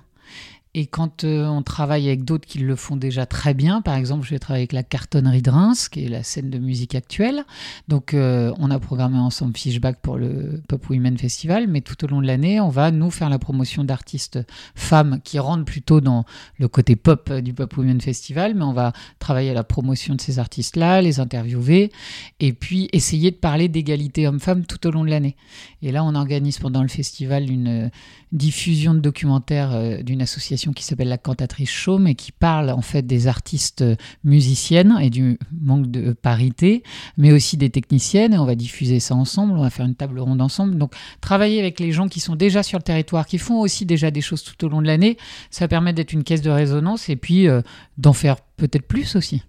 Et 0.74 0.86
quand 0.86 1.24
euh, 1.24 1.46
on 1.48 1.60
travaille 1.60 2.06
avec 2.06 2.24
d'autres 2.24 2.46
qui 2.46 2.58
le 2.58 2.76
font 2.76 2.96
déjà 2.96 3.26
très 3.26 3.52
bien, 3.52 3.82
par 3.82 3.94
exemple, 3.94 4.24
je 4.24 4.30
vais 4.30 4.38
travailler 4.38 4.62
avec 4.62 4.72
la 4.72 4.82
Cartonnerie 4.82 5.42
de 5.42 5.50
Reims, 5.50 5.90
qui 5.90 6.06
est 6.06 6.08
la 6.08 6.22
scène 6.22 6.48
de 6.48 6.58
musique 6.58 6.94
actuelle. 6.94 7.44
Donc, 7.88 8.14
euh, 8.14 8.54
on 8.58 8.70
a 8.70 8.78
programmé 8.78 9.18
ensemble 9.18 9.54
Fishback 9.54 10.00
pour 10.00 10.16
le 10.16 10.62
Pop 10.68 10.88
Women 10.88 11.18
Festival, 11.18 11.68
mais 11.68 11.82
tout 11.82 12.02
au 12.02 12.08
long 12.08 12.22
de 12.22 12.26
l'année, 12.26 12.58
on 12.58 12.70
va 12.70 12.90
nous 12.90 13.10
faire 13.10 13.28
la 13.28 13.38
promotion 13.38 13.84
d'artistes 13.84 14.38
femmes 14.74 15.20
qui 15.22 15.38
rentrent 15.38 15.66
plutôt 15.66 16.00
dans 16.00 16.24
le 16.58 16.68
côté 16.68 16.96
pop 16.96 17.28
euh, 17.30 17.42
du 17.42 17.52
Pop 17.52 17.76
Women 17.76 18.00
Festival, 18.00 18.54
mais 18.54 18.64
on 18.64 18.72
va 18.72 18.94
travailler 19.18 19.50
à 19.50 19.54
la 19.54 19.64
promotion 19.64 20.14
de 20.14 20.22
ces 20.22 20.38
artistes-là, 20.38 21.02
les 21.02 21.20
interviewer, 21.20 21.92
et 22.40 22.54
puis 22.54 22.88
essayer 22.94 23.30
de 23.30 23.36
parler 23.36 23.68
d'égalité 23.68 24.26
homme-femme 24.26 24.64
tout 24.64 24.86
au 24.86 24.90
long 24.90 25.04
de 25.04 25.10
l'année. 25.10 25.36
Et 25.82 25.92
là, 25.92 26.02
on 26.02 26.14
organise 26.14 26.58
pendant 26.58 26.80
le 26.80 26.88
festival 26.88 27.50
une 27.50 27.90
diffusion 28.32 28.94
de 28.94 29.00
documentaires 29.00 30.02
d'une 30.02 30.22
association 30.22 30.61
qui 30.70 30.84
s'appelle 30.84 31.08
la 31.08 31.18
Cantatrice 31.18 31.70
Chaume 31.70 32.06
et 32.06 32.14
qui 32.14 32.30
parle 32.30 32.70
en 32.70 32.82
fait 32.82 33.02
des 33.02 33.26
artistes 33.26 33.82
euh, 33.82 33.96
musiciennes 34.22 34.96
et 35.00 35.10
du 35.10 35.38
manque 35.60 35.90
de 35.90 36.12
parité, 36.12 36.84
mais 37.16 37.32
aussi 37.32 37.56
des 37.56 37.70
techniciennes. 37.70 38.34
Et 38.34 38.38
on 38.38 38.44
va 38.44 38.54
diffuser 38.54 39.00
ça 39.00 39.16
ensemble, 39.16 39.54
on 39.54 39.62
va 39.62 39.70
faire 39.70 39.86
une 39.86 39.96
table 39.96 40.20
ronde 40.20 40.40
ensemble. 40.40 40.78
Donc, 40.78 40.94
travailler 41.20 41.58
avec 41.58 41.80
les 41.80 41.90
gens 41.90 42.06
qui 42.06 42.20
sont 42.20 42.36
déjà 42.36 42.62
sur 42.62 42.78
le 42.78 42.84
territoire, 42.84 43.26
qui 43.26 43.38
font 43.38 43.60
aussi 43.60 43.84
déjà 43.86 44.12
des 44.12 44.20
choses 44.20 44.44
tout 44.44 44.64
au 44.64 44.68
long 44.68 44.80
de 44.80 44.86
l'année, 44.86 45.16
ça 45.50 45.66
permet 45.66 45.92
d'être 45.92 46.12
une 46.12 46.22
caisse 46.22 46.42
de 46.42 46.50
résonance 46.50 47.08
et 47.08 47.16
puis 47.16 47.48
euh, 47.48 47.62
d'en 47.98 48.12
faire 48.12 48.36
peut-être 48.56 48.86
plus 48.86 49.16
aussi. 49.16 49.42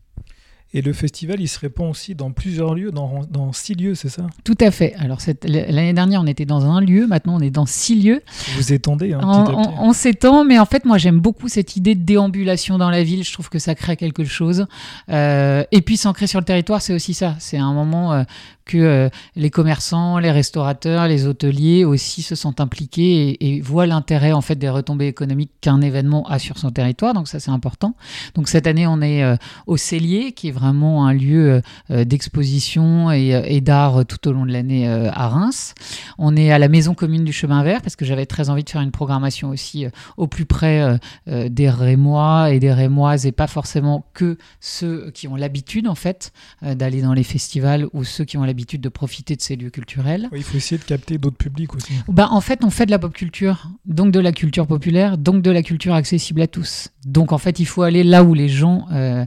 Et 0.75 0.81
le 0.81 0.91
festival, 0.91 1.39
il 1.39 1.47
se 1.47 1.59
répand 1.59 1.89
aussi 1.91 2.15
dans 2.15 2.31
plusieurs 2.31 2.73
lieux, 2.73 2.91
dans, 2.91 3.21
dans 3.29 3.53
six 3.53 3.75
lieux, 3.75 3.93
c'est 3.93 4.09
ça? 4.09 4.25
Tout 4.43 4.57
à 4.59 4.71
fait. 4.71 4.95
Alors, 4.97 5.21
cette- 5.21 5.45
l'année 5.47 5.93
dernière, 5.93 6.21
on 6.21 6.25
était 6.25 6.45
dans 6.45 6.65
un 6.65 6.81
lieu, 6.81 7.05
maintenant, 7.05 7.35
on 7.35 7.41
est 7.41 7.51
dans 7.51 7.67
six 7.67 8.01
lieux. 8.01 8.21
Vous 8.55 8.73
étendez 8.73 9.13
hein, 9.13 9.19
On, 9.23 9.43
petit 9.43 9.51
à 9.51 9.55
petit. 9.61 9.69
on- 9.77 9.83
on 9.89 9.93
s'étend, 9.93 10.45
mais 10.45 10.57
en 10.57 10.65
fait, 10.65 10.85
moi, 10.85 10.97
j'aime 10.97 11.19
beaucoup 11.19 11.47
cette 11.47 11.75
idée 11.75 11.93
de 11.93 12.03
déambulation 12.03 12.77
dans 12.79 12.89
la 12.89 13.03
ville. 13.03 13.23
Je 13.23 13.31
trouve 13.33 13.49
que 13.49 13.59
ça 13.59 13.75
crée 13.75 13.97
quelque 13.97 14.23
chose. 14.23 14.65
Euh, 15.09 15.63
et 15.71 15.81
puis, 15.81 15.95
s'ancrer 15.97 16.25
sur 16.27 16.39
le 16.39 16.45
territoire, 16.45 16.81
c'est 16.81 16.93
aussi 16.93 17.13
ça. 17.13 17.35
C'est 17.39 17.57
un 17.57 17.73
moment, 17.73 18.13
euh, 18.13 18.23
que 18.65 18.77
euh, 18.77 19.09
les 19.35 19.49
commerçants, 19.49 20.19
les 20.19 20.31
restaurateurs, 20.31 21.07
les 21.07 21.27
hôteliers 21.27 21.85
aussi 21.85 22.21
se 22.21 22.35
sentent 22.35 22.61
impliqués 22.61 23.37
et, 23.39 23.61
voient 23.61 23.85
l'intérêt 23.85 24.31
en 24.31 24.41
fait 24.41 24.55
des 24.55 24.69
retombées 24.69 25.07
économiques 25.07 25.51
qu'un 25.61 25.81
événement 25.81 26.27
a 26.27 26.39
sur 26.39 26.57
son 26.57 26.71
territoire. 26.71 27.13
Donc 27.13 27.27
ça 27.27 27.39
c'est 27.39 27.51
important. 27.51 27.95
Donc 28.35 28.47
cette 28.47 28.67
année 28.67 28.87
on 28.87 29.01
est 29.01 29.23
euh, 29.23 29.35
au 29.67 29.77
Cellier 29.77 30.31
qui 30.31 30.49
est 30.49 30.51
vraiment 30.51 31.05
un 31.05 31.13
lieu 31.13 31.61
euh, 31.91 32.05
d'exposition 32.05 33.11
et, 33.11 33.61
d'art 33.61 34.05
tout 34.05 34.27
au 34.27 34.31
long 34.31 34.45
de 34.45 34.51
l'année 34.51 34.87
à 34.87 35.27
Reims. 35.27 35.73
On 36.17 36.35
est 36.35 36.51
à 36.51 36.59
la 36.59 36.67
maison 36.67 36.93
commune 36.93 37.23
du 37.23 37.31
chemin 37.31 37.63
vert 37.63 37.81
parce 37.81 37.95
que 37.95 38.03
j'avais 38.03 38.25
très 38.25 38.49
envie 38.49 38.63
de 38.63 38.69
faire 38.69 38.81
une 38.81 38.91
programmation 38.91 39.49
aussi 39.49 39.85
au 40.17 40.27
plus 40.27 40.45
près 40.45 40.99
des 41.27 41.69
Rémois 41.69 42.51
et 42.51 42.59
des 42.59 42.73
Rémoises 42.73 43.25
et 43.25 43.31
pas 43.31 43.47
forcément 43.47 44.05
que 44.13 44.37
ceux 44.59 45.11
qui 45.11 45.27
ont 45.27 45.35
l'habitude 45.35 45.87
en 45.87 45.95
fait 45.95 46.33
d'aller 46.61 47.01
dans 47.01 47.13
les 47.13 47.23
festivals 47.23 47.87
ou 47.93 48.03
ceux 48.03 48.25
qui 48.25 48.37
ont 48.37 48.43
l'habitude 48.43 48.52
de 48.53 48.89
profiter 48.89 49.35
de 49.35 49.41
ces 49.41 49.55
lieux 49.55 49.69
culturels. 49.69 50.29
Oui, 50.31 50.39
il 50.39 50.43
faut 50.43 50.57
essayer 50.57 50.77
de 50.77 50.83
capter 50.83 51.17
d'autres 51.17 51.37
publics 51.37 51.73
aussi. 51.75 51.93
Ben, 52.07 52.27
en 52.29 52.41
fait, 52.41 52.63
on 52.63 52.69
fait 52.69 52.85
de 52.85 52.91
la 52.91 52.99
pop 52.99 53.13
culture, 53.13 53.69
donc 53.85 54.11
de 54.11 54.19
la 54.19 54.31
culture 54.31 54.67
populaire, 54.67 55.17
donc 55.17 55.41
de 55.41 55.51
la 55.51 55.63
culture 55.63 55.93
accessible 55.93 56.41
à 56.41 56.47
tous. 56.47 56.89
Donc 57.05 57.31
en 57.31 57.37
fait, 57.37 57.59
il 57.59 57.65
faut 57.65 57.81
aller 57.83 58.03
là 58.03 58.23
où 58.23 58.33
les 58.33 58.49
gens 58.49 58.85
euh, 58.91 59.25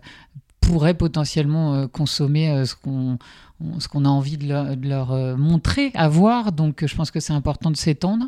pourraient 0.60 0.94
potentiellement 0.94 1.74
euh, 1.74 1.86
consommer 1.86 2.50
euh, 2.50 2.64
ce 2.64 2.74
qu'on 2.74 3.18
ce 3.78 3.88
qu'on 3.88 4.04
a 4.04 4.08
envie 4.10 4.36
de 4.36 4.46
leur, 4.46 4.76
de 4.76 4.86
leur, 4.86 5.12
euh, 5.12 5.34
montrer, 5.34 5.90
à 5.94 6.08
voir. 6.08 6.52
Donc 6.52 6.84
je 6.84 6.94
pense 6.94 7.10
que 7.10 7.20
c'est 7.20 7.32
important 7.32 7.70
de 7.70 7.76
s'étendre. 7.78 8.26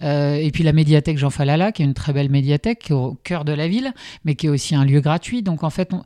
Et 0.00 0.50
puis 0.52 0.62
la 0.62 0.72
médiathèque 0.72 1.18
Jean 1.18 1.28
Falala, 1.30 1.72
qui 1.72 1.82
est 1.82 1.84
une 1.84 1.92
très 1.94 2.12
belle 2.14 2.30
médiathèque 2.30 2.78
qui 2.80 2.92
est 2.92 2.94
au 2.94 3.18
cœur 3.22 3.44
de 3.44 3.52
la 3.52 3.68
ville, 3.68 3.92
mais 4.24 4.34
qui 4.34 4.46
est 4.46 4.48
aussi 4.50 4.74
un 4.74 4.84
lieu 4.84 5.00
gratuit. 5.00 5.42
Donc 5.42 5.62
en 5.62 5.68
fait, 5.70 5.92
on- 5.92 6.04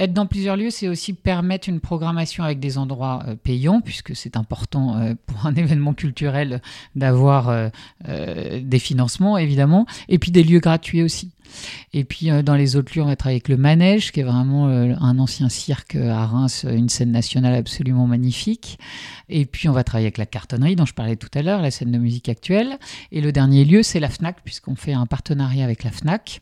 être 0.00 0.14
dans 0.14 0.26
plusieurs 0.26 0.56
lieux, 0.56 0.70
c'est 0.70 0.88
aussi 0.88 1.12
permettre 1.12 1.68
une 1.68 1.78
programmation 1.78 2.42
avec 2.42 2.58
des 2.58 2.78
endroits 2.78 3.22
euh, 3.28 3.36
payants, 3.36 3.82
puisque 3.82 4.16
c'est 4.16 4.36
important 4.36 4.96
euh, 4.96 5.14
pour 5.26 5.46
un 5.46 5.54
événement 5.56 5.92
culturel 5.92 6.62
d'avoir 6.96 7.50
euh, 7.50 8.60
des 8.62 8.78
financements, 8.78 9.36
évidemment, 9.36 9.86
et 10.08 10.18
puis 10.18 10.30
des 10.30 10.42
lieux 10.42 10.60
gratuits 10.60 11.02
aussi. 11.02 11.32
Et 11.92 12.04
puis 12.04 12.28
dans 12.44 12.54
les 12.54 12.76
autres 12.76 12.92
lieux, 12.94 13.02
on 13.02 13.06
va 13.06 13.16
travailler 13.16 13.38
avec 13.38 13.48
le 13.48 13.56
Manège, 13.56 14.12
qui 14.12 14.20
est 14.20 14.24
vraiment 14.24 14.68
un 14.68 15.18
ancien 15.18 15.48
cirque 15.48 15.96
à 15.96 16.24
Reims, 16.24 16.64
une 16.64 16.88
scène 16.88 17.10
nationale 17.10 17.54
absolument 17.54 18.06
magnifique. 18.06 18.78
Et 19.28 19.46
puis 19.46 19.68
on 19.68 19.72
va 19.72 19.82
travailler 19.82 20.06
avec 20.06 20.18
la 20.18 20.26
cartonnerie 20.26 20.76
dont 20.76 20.86
je 20.86 20.94
parlais 20.94 21.16
tout 21.16 21.30
à 21.34 21.42
l'heure, 21.42 21.60
la 21.60 21.72
scène 21.72 21.90
de 21.90 21.98
musique 21.98 22.28
actuelle. 22.28 22.78
Et 23.10 23.20
le 23.20 23.32
dernier 23.32 23.64
lieu, 23.64 23.82
c'est 23.82 23.98
la 23.98 24.08
FNAC, 24.08 24.44
puisqu'on 24.44 24.76
fait 24.76 24.92
un 24.92 25.06
partenariat 25.06 25.64
avec 25.64 25.82
la 25.82 25.90
FNAC 25.90 26.40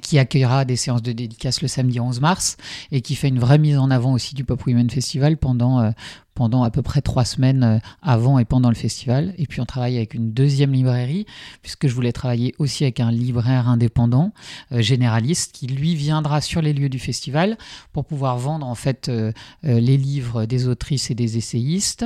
qui 0.00 0.18
accueillera 0.18 0.64
des 0.64 0.76
séances 0.76 1.02
de 1.02 1.12
dédicaces 1.12 1.62
le 1.62 1.68
samedi 1.68 2.00
11 2.00 2.20
mars 2.20 2.56
et 2.92 3.00
qui 3.00 3.14
fait 3.14 3.28
une 3.28 3.38
vraie 3.38 3.58
mise 3.58 3.78
en 3.78 3.90
avant 3.90 4.12
aussi 4.12 4.34
du 4.34 4.44
Pop 4.44 4.66
Women 4.66 4.90
Festival 4.90 5.36
pendant, 5.36 5.80
euh, 5.80 5.90
pendant 6.36 6.62
à 6.62 6.70
peu 6.70 6.82
près 6.82 7.00
trois 7.00 7.24
semaines 7.24 7.64
euh, 7.64 7.78
avant 8.02 8.38
et 8.38 8.44
pendant 8.44 8.68
le 8.68 8.76
festival. 8.76 9.34
Et 9.38 9.46
puis 9.46 9.60
on 9.60 9.64
travaille 9.64 9.96
avec 9.96 10.14
une 10.14 10.32
deuxième 10.32 10.72
librairie, 10.72 11.26
puisque 11.62 11.88
je 11.88 11.94
voulais 11.94 12.12
travailler 12.12 12.54
aussi 12.58 12.84
avec 12.84 13.00
un 13.00 13.10
libraire 13.10 13.68
indépendant, 13.68 14.32
euh, 14.70 14.82
généraliste, 14.82 15.52
qui 15.52 15.66
lui 15.66 15.96
viendra 15.96 16.40
sur 16.40 16.62
les 16.62 16.72
lieux 16.72 16.88
du 16.88 17.00
festival 17.00 17.56
pour 17.92 18.04
pouvoir 18.04 18.38
vendre 18.38 18.66
en 18.66 18.74
fait 18.74 19.08
euh, 19.08 19.32
euh, 19.64 19.80
les 19.80 19.96
livres 19.96 20.44
des 20.44 20.68
autrices 20.68 21.10
et 21.10 21.14
des 21.14 21.38
essayistes, 21.38 22.04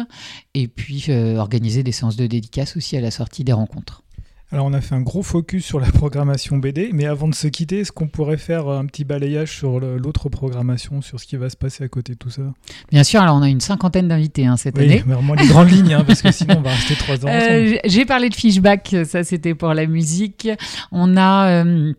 et 0.55 0.69
puis 0.69 1.11
organiser 1.11 1.83
des 1.83 1.93
séances 1.93 2.17
de 2.17 2.27
dédicaces 2.27 2.77
aussi 2.77 2.97
à 2.97 3.01
la 3.01 3.11
sortie 3.11 3.43
des 3.43 3.53
rencontres. 3.53 4.03
Alors 4.53 4.67
on 4.67 4.73
a 4.73 4.81
fait 4.81 4.97
un 4.97 5.01
gros 5.01 5.23
focus 5.23 5.65
sur 5.65 5.79
la 5.79 5.87
programmation 5.93 6.57
BD, 6.59 6.91
mais 6.93 7.07
avant 7.07 7.29
de 7.29 7.35
se 7.35 7.47
quitter, 7.47 7.81
est-ce 7.81 7.93
qu'on 7.93 8.09
pourrait 8.09 8.37
faire 8.37 8.69
un 8.69 8.85
petit 8.87 9.05
balayage 9.05 9.57
sur 9.57 9.79
l'autre 9.79 10.29
programmation, 10.29 11.03
sur 11.03 11.21
ce 11.21 11.27
qui 11.27 11.37
va 11.37 11.49
se 11.51 11.57
passer 11.57 11.85
à 11.85 11.89
côté 11.89 12.15
de 12.15 12.19
tout 12.19 12.31
ça? 12.31 12.43
Bien 12.91 13.05
sûr, 13.05 13.21
alors 13.21 13.37
on 13.37 13.43
a 13.43 13.49
une 13.49 13.61
cinquantaine 13.61 14.09
d'invités 14.09 14.47
hein, 14.47 14.57
cette 14.57 14.77
année. 14.79 15.05
Mais 15.07 15.15
vraiment 15.15 15.35
les 15.35 15.47
grandes 15.47 15.71
lignes, 15.71 15.95
hein, 15.95 16.05
parce 16.05 16.21
que 16.23 16.33
sinon 16.33 16.57
on 16.59 16.63
va 16.63 16.71
rester 16.71 16.95
trois 16.97 17.25
ans. 17.25 17.29
Euh, 17.41 17.67
j'ai- 17.69 17.81
J'ai 17.85 18.05
parlé 18.05 18.29
de 18.29 18.35
Fishback, 18.35 18.97
ça 19.05 19.23
c'était 19.23 19.55
pour 19.55 19.73
la 19.73 19.87
musique. 19.87 20.49
On 20.91 21.17
a 21.17 21.65
euh, 21.65 21.93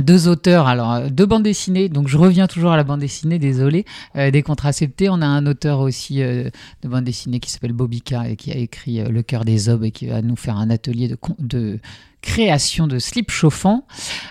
deux 0.00 0.28
auteurs, 0.28 0.66
alors 0.66 0.92
euh, 0.92 1.08
deux 1.08 1.26
bandes 1.26 1.42
dessinées, 1.42 1.88
donc 1.88 2.08
je 2.08 2.16
reviens 2.16 2.46
toujours 2.46 2.72
à 2.72 2.76
la 2.76 2.84
bande 2.84 3.00
dessinée, 3.00 3.38
désolé, 3.38 3.84
euh, 4.16 4.30
des 4.30 4.42
contraceptés. 4.42 5.08
On 5.08 5.20
a 5.22 5.26
un 5.26 5.46
auteur 5.46 5.80
aussi 5.80 6.22
euh, 6.22 6.50
de 6.82 6.88
bande 6.88 7.04
dessinée 7.04 7.40
qui 7.40 7.50
s'appelle 7.50 7.72
Bobika 7.72 8.28
et 8.28 8.36
qui 8.36 8.52
a 8.52 8.56
écrit 8.56 9.02
Le 9.08 9.22
cœur 9.22 9.44
des 9.44 9.68
hommes 9.68 9.84
et 9.84 9.90
qui 9.90 10.06
va 10.06 10.22
nous 10.22 10.36
faire 10.36 10.56
un 10.56 10.70
atelier 10.70 11.14
de 11.38 11.78
création 12.20 12.86
de 12.86 12.98
slip 12.98 13.30
chauffant. 13.30 13.86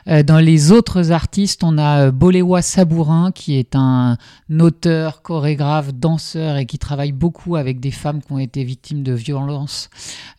Euh, 0.08 0.24
dans 0.24 0.40
les 0.40 0.72
autres 0.72 1.12
artistes, 1.12 1.64
on 1.64 1.78
a 1.78 2.08
euh, 2.08 2.12
Boléwa 2.12 2.62
Sabourin 2.62 3.32
qui 3.32 3.56
est 3.56 3.76
un 3.76 4.18
auteur, 4.60 5.22
chorégraphe, 5.22 5.94
danseur 5.94 6.58
et 6.58 6.66
qui 6.66 6.78
travaille 6.78 7.12
beaucoup 7.12 7.56
avec 7.56 7.80
des 7.80 7.92
femmes 7.92 8.22
qui 8.22 8.32
ont 8.32 8.40
été 8.40 8.64
victimes 8.64 9.04
de 9.04 9.14
violences 9.14 9.90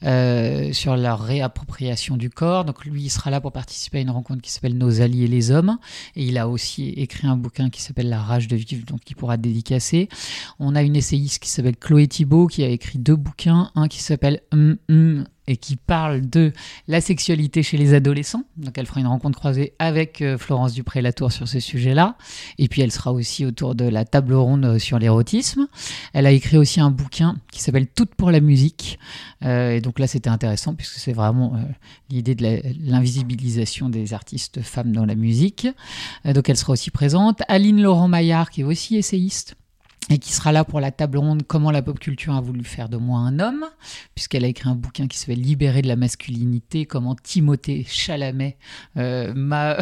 euh, 0.05 0.73
sur 0.73 0.97
leur 0.97 1.21
réappropriation 1.21 2.17
du 2.17 2.31
corps. 2.31 2.65
Donc 2.65 2.85
lui, 2.85 3.05
il 3.05 3.11
sera 3.11 3.31
là 3.31 3.41
pour 3.41 3.53
participer 3.53 3.99
à 3.99 4.01
une 4.03 4.11
rencontre 4.11 4.43
qui 4.43 4.51
s'appelle 4.51 4.77
Nos 4.77 5.01
alliés 5.01 5.27
les 5.27 5.51
hommes. 5.51 5.79
Et 6.17 6.25
il 6.25 6.39
a 6.39 6.49
aussi 6.49 6.91
écrit 6.91 7.27
un 7.27 7.37
bouquin 7.37 7.71
qui 7.71 7.83
s'appelle 7.83 8.09
La 8.09 8.21
rage 8.21 8.49
de 8.49 8.57
vivre, 8.57 8.85
donc 8.87 9.01
il 9.11 9.15
pourra 9.15 9.37
dédicacer. 9.37 10.09
On 10.59 10.75
a 10.75 10.83
une 10.83 10.97
essayiste 10.97 11.43
qui 11.43 11.49
s'appelle 11.49 11.77
Chloé 11.77 12.07
Thibault 12.07 12.47
qui 12.47 12.63
a 12.63 12.69
écrit 12.69 12.99
deux 12.99 13.17
bouquins, 13.17 13.71
un 13.75 13.89
qui 13.89 14.03
s'appelle 14.03 14.41
Hum 14.53 14.77
Hum 14.91 15.25
et 15.49 15.57
qui 15.57 15.77
parle 15.77 16.29
de 16.29 16.53
la 16.87 17.01
sexualité 17.01 17.63
chez 17.63 17.77
les 17.79 17.95
adolescents. 17.95 18.45
Donc 18.57 18.77
elle 18.77 18.87
fera 18.87 19.01
une 19.01 19.07
rencontre 19.07 19.39
croisée 19.39 19.73
avec 19.79 20.21
euh, 20.21 20.37
Florence 20.37 20.75
Dupré-Latour 20.75 21.33
sur 21.33 21.49
ce 21.49 21.59
sujet-là. 21.59 22.17
Et 22.59 22.69
puis 22.69 22.83
elle 22.83 22.93
sera 22.93 23.13
aussi 23.13 23.47
autour 23.47 23.75
de 23.75 23.85
la 23.85 24.05
table 24.05 24.35
ronde 24.35 24.65
euh, 24.65 24.79
sur 24.79 24.99
l'érotisme. 24.99 25.67
Elle 26.13 26.27
a 26.27 26.33
écrit 26.33 26.59
aussi 26.59 26.81
un 26.81 26.91
bouquin 26.91 27.37
qui 27.51 27.63
s'appelle 27.63 27.87
Toutes 27.87 28.15
pour 28.15 28.31
la 28.31 28.41
musique. 28.41 28.99
Euh, 29.43 29.71
et 29.71 29.81
donc 29.81 29.99
là 29.99 30.07
c'était 30.07 30.31
intéressant 30.31 30.75
puisque 30.75 30.99
c'est 30.99 31.13
vraiment 31.13 31.59
l'idée 32.11 32.35
de 32.35 32.61
l'invisibilisation 32.85 33.89
des 33.89 34.13
artistes 34.13 34.61
femmes 34.61 34.93
dans 34.93 35.07
la 35.07 35.15
musique. 35.15 35.67
Donc 36.25 36.49
elle 36.49 36.57
sera 36.57 36.75
aussi 36.75 36.91
présente. 36.91 37.41
Aline 37.49 37.81
Laurent 37.81 38.09
Maillard 38.09 38.51
qui 38.51 38.61
est 38.61 38.65
aussi 38.65 38.97
essayiste 38.97 39.57
et 40.11 40.19
qui 40.19 40.33
sera 40.33 40.53
là 40.53 40.65
pour 40.65 40.81
la 40.81 40.91
table 40.91 41.19
ronde 41.19 41.43
Comment 41.47 41.71
la 41.71 41.83
pop 41.83 41.99
culture 41.99 42.35
a 42.35 42.41
voulu 42.41 42.65
faire 42.65 42.89
de 42.89 42.97
moi 42.97 43.21
un 43.21 43.39
homme, 43.41 43.65
puisqu'elle 44.15 44.45
a 44.45 44.49
écrit 44.49 44.69
un 44.69 44.75
bouquin 44.75 45.07
qui 45.07 45.19
s'appelle 45.19 45.41
Libérer 45.41 45.83
de 45.83 45.89
la 45.89 45.97
masculinité, 45.97 46.87
comment 46.87 47.15
Timothée 47.15 47.85
Chalamet 47.89 48.57
euh, 48.97 49.33
m'a... 49.35 49.77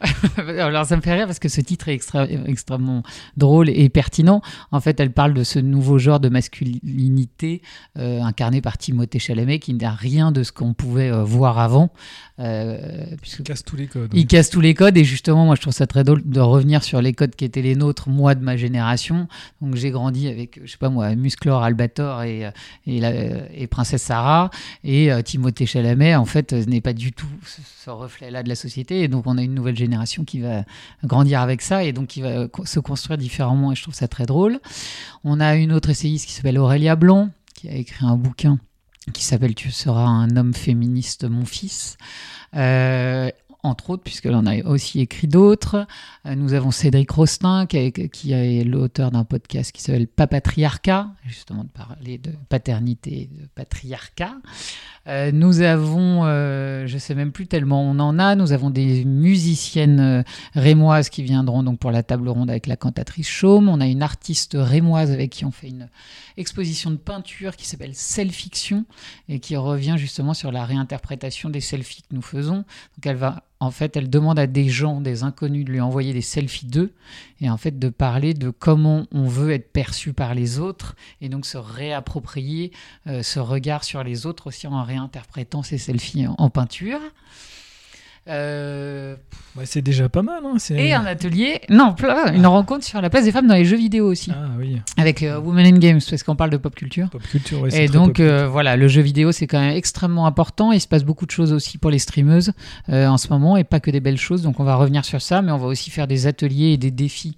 Alors 0.38 0.86
ça 0.86 0.96
me 0.96 1.02
fait 1.02 1.14
rire 1.14 1.26
parce 1.26 1.38
que 1.38 1.48
ce 1.48 1.60
titre 1.60 1.88
est 1.88 1.94
extra- 1.94 2.28
extrêmement 2.46 3.02
drôle 3.36 3.68
et 3.68 3.88
pertinent. 3.88 4.40
En 4.72 4.80
fait, 4.80 4.98
elle 5.00 5.12
parle 5.12 5.34
de 5.34 5.44
ce 5.44 5.58
nouveau 5.58 5.98
genre 5.98 6.20
de 6.20 6.28
masculinité 6.28 7.62
euh, 7.98 8.22
incarné 8.22 8.60
par 8.60 8.78
Timothée 8.78 9.18
Chalamet 9.18 9.58
qui 9.58 9.74
n'a 9.74 9.90
rien 9.92 10.32
de 10.32 10.42
ce 10.42 10.52
qu'on 10.52 10.74
pouvait 10.74 11.10
euh, 11.10 11.24
voir 11.24 11.58
avant. 11.58 11.90
puisque 13.20 13.40
Il 13.40 13.44
casse 13.44 13.64
tous 13.64 13.76
les 13.76 13.86
codes. 13.86 14.10
il 14.14 14.26
casse 14.26 14.50
tous 14.50 14.60
les 14.60 14.74
codes 14.74 14.96
et 14.96 15.04
justement, 15.04 15.44
moi 15.46 15.54
je 15.56 15.60
trouve 15.62 15.72
ça 15.74 15.86
très 15.86 16.04
drôle 16.04 16.22
de 16.24 16.40
revenir 16.40 16.82
sur 16.84 17.00
les 17.00 17.12
codes 17.12 17.34
qui 17.34 17.44
étaient 17.44 17.62
les 17.62 17.74
nôtres, 17.74 18.08
moi 18.08 18.34
de 18.34 18.42
ma 18.44 18.56
génération. 18.56 19.28
Donc 19.62 19.74
j'ai 19.74 19.90
grandi 19.90 20.28
avec, 20.28 20.60
je 20.64 20.70
sais 20.70 20.76
pas 20.76 20.90
moi, 20.90 21.14
Musclor, 21.16 21.62
Albator 21.62 22.22
et, 22.24 22.44
euh, 22.46 22.50
et, 22.86 23.00
la- 23.00 23.50
et 23.54 23.66
Princesse 23.66 24.02
Sarah. 24.02 24.50
Et 24.84 25.10
euh, 25.10 25.22
Timothée 25.22 25.64
Chalamet, 25.64 26.14
en 26.14 26.26
fait, 26.26 26.52
euh, 26.52 26.64
n'est 26.66 26.82
pas 26.82 26.92
du 26.92 27.12
tout 27.12 27.26
ce, 27.44 27.88
reflet-là 27.88 28.42
de 28.42 28.48
la 28.48 28.54
société. 28.54 29.02
Et 29.02 29.08
donc 29.08 29.26
on 29.26 29.38
a 29.38 29.42
une 29.42 29.54
nouvelle 29.54 29.76
génération 29.76 30.24
qui 30.24 30.40
va 30.40 30.64
grandir 31.04 31.40
avec 31.40 31.62
ça 31.62 31.84
et 31.84 31.92
donc 31.92 32.08
qui 32.08 32.20
va 32.20 32.28
euh, 32.28 32.48
se 32.64 32.80
construire 32.80 33.16
différemment. 33.18 33.72
Et 33.72 33.74
je 33.76 33.82
trouve 33.82 33.94
ça 33.94 34.08
très 34.08 34.26
drôle. 34.26 34.60
On 35.24 35.40
a 35.40 35.54
une 35.56 35.72
autre 35.72 35.88
essayiste 35.88 36.26
qui 36.26 36.32
s'appelle 36.32 36.58
Aurélia 36.58 36.94
Blanc, 36.96 37.30
qui 37.54 37.68
a 37.70 37.74
écrit 37.74 38.04
un 38.04 38.16
bouquin 38.16 38.58
qui 39.14 39.24
s'appelle 39.24 39.54
Tu 39.54 39.70
seras 39.70 40.04
un 40.04 40.36
homme 40.36 40.52
féministe, 40.52 41.24
mon 41.28 41.44
fils. 41.44 41.96
Euh, 42.56 43.30
entre 43.66 43.90
autres, 43.90 44.02
puisqu'elle 44.02 44.34
en 44.34 44.46
a 44.46 44.62
aussi 44.64 45.00
écrit 45.00 45.26
d'autres. 45.28 45.86
Euh, 46.26 46.34
Nous 46.34 46.54
avons 46.54 46.70
Cédric 46.70 47.10
Rostin, 47.10 47.66
qui, 47.66 47.76
est- 48.32 48.64
l'auteur 48.64 49.10
d'un 49.10 49.24
podcast 49.24 49.72
qui 49.72 49.82
s'appelle 49.82 50.06
Papatriarcat, 50.06 51.08
justement 51.26 51.64
de 51.64 51.68
parler 51.68 52.18
de 52.18 52.30
paternité 52.48 53.22
et 53.22 53.26
de 53.26 53.46
patriarcat. 53.54 54.34
Euh, 55.08 55.30
nous 55.32 55.60
avons, 55.60 56.24
euh, 56.24 56.86
je 56.86 56.98
sais 56.98 57.14
même 57.14 57.30
plus 57.30 57.46
tellement 57.46 57.82
on 57.82 57.98
en 58.00 58.18
a, 58.18 58.34
nous 58.34 58.52
avons 58.52 58.70
des 58.70 59.04
musiciennes 59.04 60.24
rémoises 60.54 61.10
qui 61.10 61.22
viendront 61.22 61.62
donc 61.62 61.78
pour 61.78 61.90
la 61.92 62.02
table 62.02 62.28
ronde 62.28 62.50
avec 62.50 62.66
la 62.66 62.76
cantatrice 62.76 63.28
Chaume. 63.28 63.68
On 63.68 63.80
a 63.80 63.86
une 63.86 64.02
artiste 64.02 64.56
rémoise 64.58 65.10
avec 65.12 65.30
qui 65.30 65.44
on 65.44 65.50
fait 65.52 65.68
une 65.68 65.88
exposition 66.36 66.90
de 66.90 66.96
peinture 66.96 67.56
qui 67.56 67.66
s'appelle 67.66 67.94
Selfiction 67.94 68.84
et 69.28 69.38
qui 69.38 69.56
revient 69.56 69.94
justement 69.96 70.34
sur 70.34 70.50
la 70.52 70.64
réinterprétation 70.64 71.50
des 71.50 71.60
selfies 71.60 72.02
que 72.02 72.14
nous 72.14 72.22
faisons. 72.22 72.56
Donc 72.56 73.04
elle 73.04 73.16
va, 73.16 73.44
en 73.58 73.70
fait, 73.70 73.96
elle 73.96 74.10
demande 74.10 74.38
à 74.38 74.46
des 74.46 74.68
gens, 74.68 75.00
des 75.00 75.22
inconnus, 75.22 75.64
de 75.64 75.72
lui 75.72 75.80
envoyer 75.80 76.12
des 76.12 76.22
selfies 76.22 76.66
d'eux 76.66 76.92
et 77.40 77.48
en 77.48 77.56
fait 77.56 77.78
de 77.78 77.88
parler 77.88 78.34
de 78.34 78.50
comment 78.50 79.06
on 79.12 79.26
veut 79.26 79.50
être 79.50 79.72
perçu 79.72 80.12
par 80.12 80.34
les 80.34 80.58
autres 80.58 80.94
et 81.20 81.28
donc 81.28 81.46
se 81.46 81.56
réapproprier 81.56 82.72
euh, 83.06 83.22
ce 83.22 83.40
regard 83.40 83.84
sur 83.84 84.04
les 84.04 84.26
autres 84.26 84.48
aussi 84.48 84.66
en 84.66 84.82
réinterprétant 84.82 85.62
ces 85.62 85.78
selfies 85.78 86.26
en, 86.26 86.34
en 86.36 86.50
peinture. 86.50 87.00
Euh, 88.28 89.14
Bah, 89.54 89.62
c'est 89.64 89.82
déjà 89.82 90.08
pas 90.08 90.22
mal. 90.22 90.42
Hein, 90.44 90.56
Et 90.70 90.92
un 90.92 91.06
atelier, 91.06 91.60
non, 91.70 91.94
une 92.34 92.46
rencontre 92.46 92.84
sur 92.84 93.00
la 93.00 93.08
place 93.08 93.24
des 93.24 93.32
femmes 93.32 93.46
dans 93.46 93.54
les 93.54 93.64
jeux 93.64 93.76
vidéo 93.76 94.06
aussi, 94.06 94.30
Ah 94.34 94.48
oui, 94.58 94.80
avec 94.96 95.22
euh, 95.22 95.38
Women 95.38 95.66
in 95.74 95.78
Games, 95.78 96.00
parce 96.10 96.22
qu'on 96.22 96.36
parle 96.36 96.50
de 96.50 96.56
pop 96.56 96.74
culture. 96.74 97.08
pop 97.08 97.22
culture. 97.22 97.64
c'est 97.70 97.84
Et 97.84 97.88
donc 97.88 98.14
culture. 98.16 98.24
euh, 98.26 98.48
voilà, 98.48 98.76
le 98.76 98.88
jeu 98.88 99.00
vidéo 99.00 99.32
c'est 99.32 99.46
quand 99.46 99.60
même 99.60 99.76
extrêmement 99.76 100.26
important. 100.26 100.72
Il 100.72 100.80
se 100.80 100.88
passe 100.88 101.04
beaucoup 101.04 101.24
de 101.26 101.30
choses 101.30 101.52
aussi 101.52 101.78
pour 101.78 101.90
les 101.90 101.98
streameuses 101.98 102.52
en 102.88 103.16
ce 103.16 103.28
moment 103.28 103.56
et 103.56 103.64
pas 103.64 103.80
que 103.80 103.90
des 103.90 104.00
belles 104.00 104.18
choses. 104.18 104.42
Donc 104.42 104.60
on 104.60 104.64
va 104.64 104.74
revenir 104.76 105.04
sur 105.04 105.22
ça, 105.22 105.40
mais 105.42 105.52
on 105.52 105.58
va 105.58 105.66
aussi 105.66 105.90
faire 105.90 106.06
des 106.06 106.26
ateliers 106.26 106.72
et 106.72 106.76
des 106.76 106.90
défis 106.90 107.36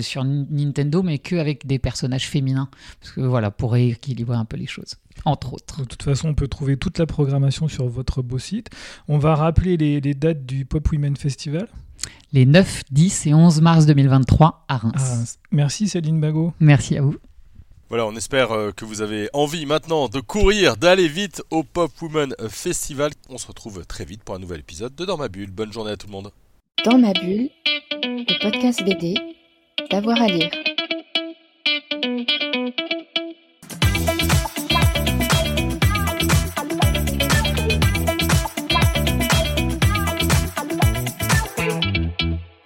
sur 0.00 0.24
Nintendo, 0.24 1.02
mais 1.02 1.18
que 1.18 1.36
avec 1.36 1.66
des 1.66 1.78
personnages 1.78 2.26
féminins, 2.28 2.68
parce 3.00 3.12
que 3.12 3.20
voilà 3.20 3.50
pour 3.50 3.72
rééquilibrer 3.72 4.36
un 4.36 4.44
peu 4.44 4.56
les 4.56 4.66
choses, 4.66 4.96
entre 5.24 5.54
autres. 5.54 5.80
De 5.80 5.84
toute 5.86 6.02
façon, 6.02 6.28
on 6.28 6.34
peut 6.34 6.48
trouver 6.48 6.76
toute 6.76 6.98
la 6.98 7.06
programmation 7.06 7.68
sur 7.68 7.88
votre 7.88 8.22
beau 8.22 8.38
site. 8.38 8.70
On 9.08 9.18
va 9.18 9.34
rappeler 9.34 9.76
les, 9.76 10.00
les 10.00 10.14
dates 10.14 10.44
du 10.44 10.64
Pop 10.64 10.90
Women 10.90 11.16
Festival. 11.16 11.68
Les 12.32 12.46
9, 12.46 12.84
10 12.90 13.26
et 13.26 13.34
11 13.34 13.60
mars 13.60 13.86
2023 13.86 14.64
à 14.68 14.76
Reims. 14.78 14.94
Ah, 14.96 15.46
merci 15.50 15.88
Céline 15.88 16.20
Bagot. 16.20 16.54
Merci 16.60 16.96
à 16.96 17.02
vous. 17.02 17.16
Voilà, 17.88 18.06
on 18.06 18.16
espère 18.16 18.52
euh, 18.52 18.70
que 18.70 18.86
vous 18.86 19.02
avez 19.02 19.28
envie 19.34 19.66
maintenant 19.66 20.08
de 20.08 20.20
courir, 20.20 20.78
d'aller 20.78 21.08
vite 21.08 21.42
au 21.50 21.62
Pop 21.62 21.92
Woman 22.00 22.34
Festival. 22.48 23.10
On 23.28 23.36
se 23.36 23.46
retrouve 23.46 23.84
très 23.84 24.06
vite 24.06 24.24
pour 24.24 24.34
un 24.34 24.38
nouvel 24.38 24.60
épisode 24.60 24.94
de 24.94 25.04
Dans 25.04 25.18
ma 25.18 25.28
bulle. 25.28 25.50
Bonne 25.50 25.74
journée 25.74 25.90
à 25.90 25.96
tout 25.98 26.06
le 26.06 26.12
monde. 26.12 26.30
Dans 26.86 26.96
ma 26.96 27.12
bulle, 27.12 27.50
le 28.02 28.42
podcast 28.42 28.82
BD, 28.82 29.14
d'avoir 29.90 30.22
à 30.22 30.26
lire. 30.26 30.50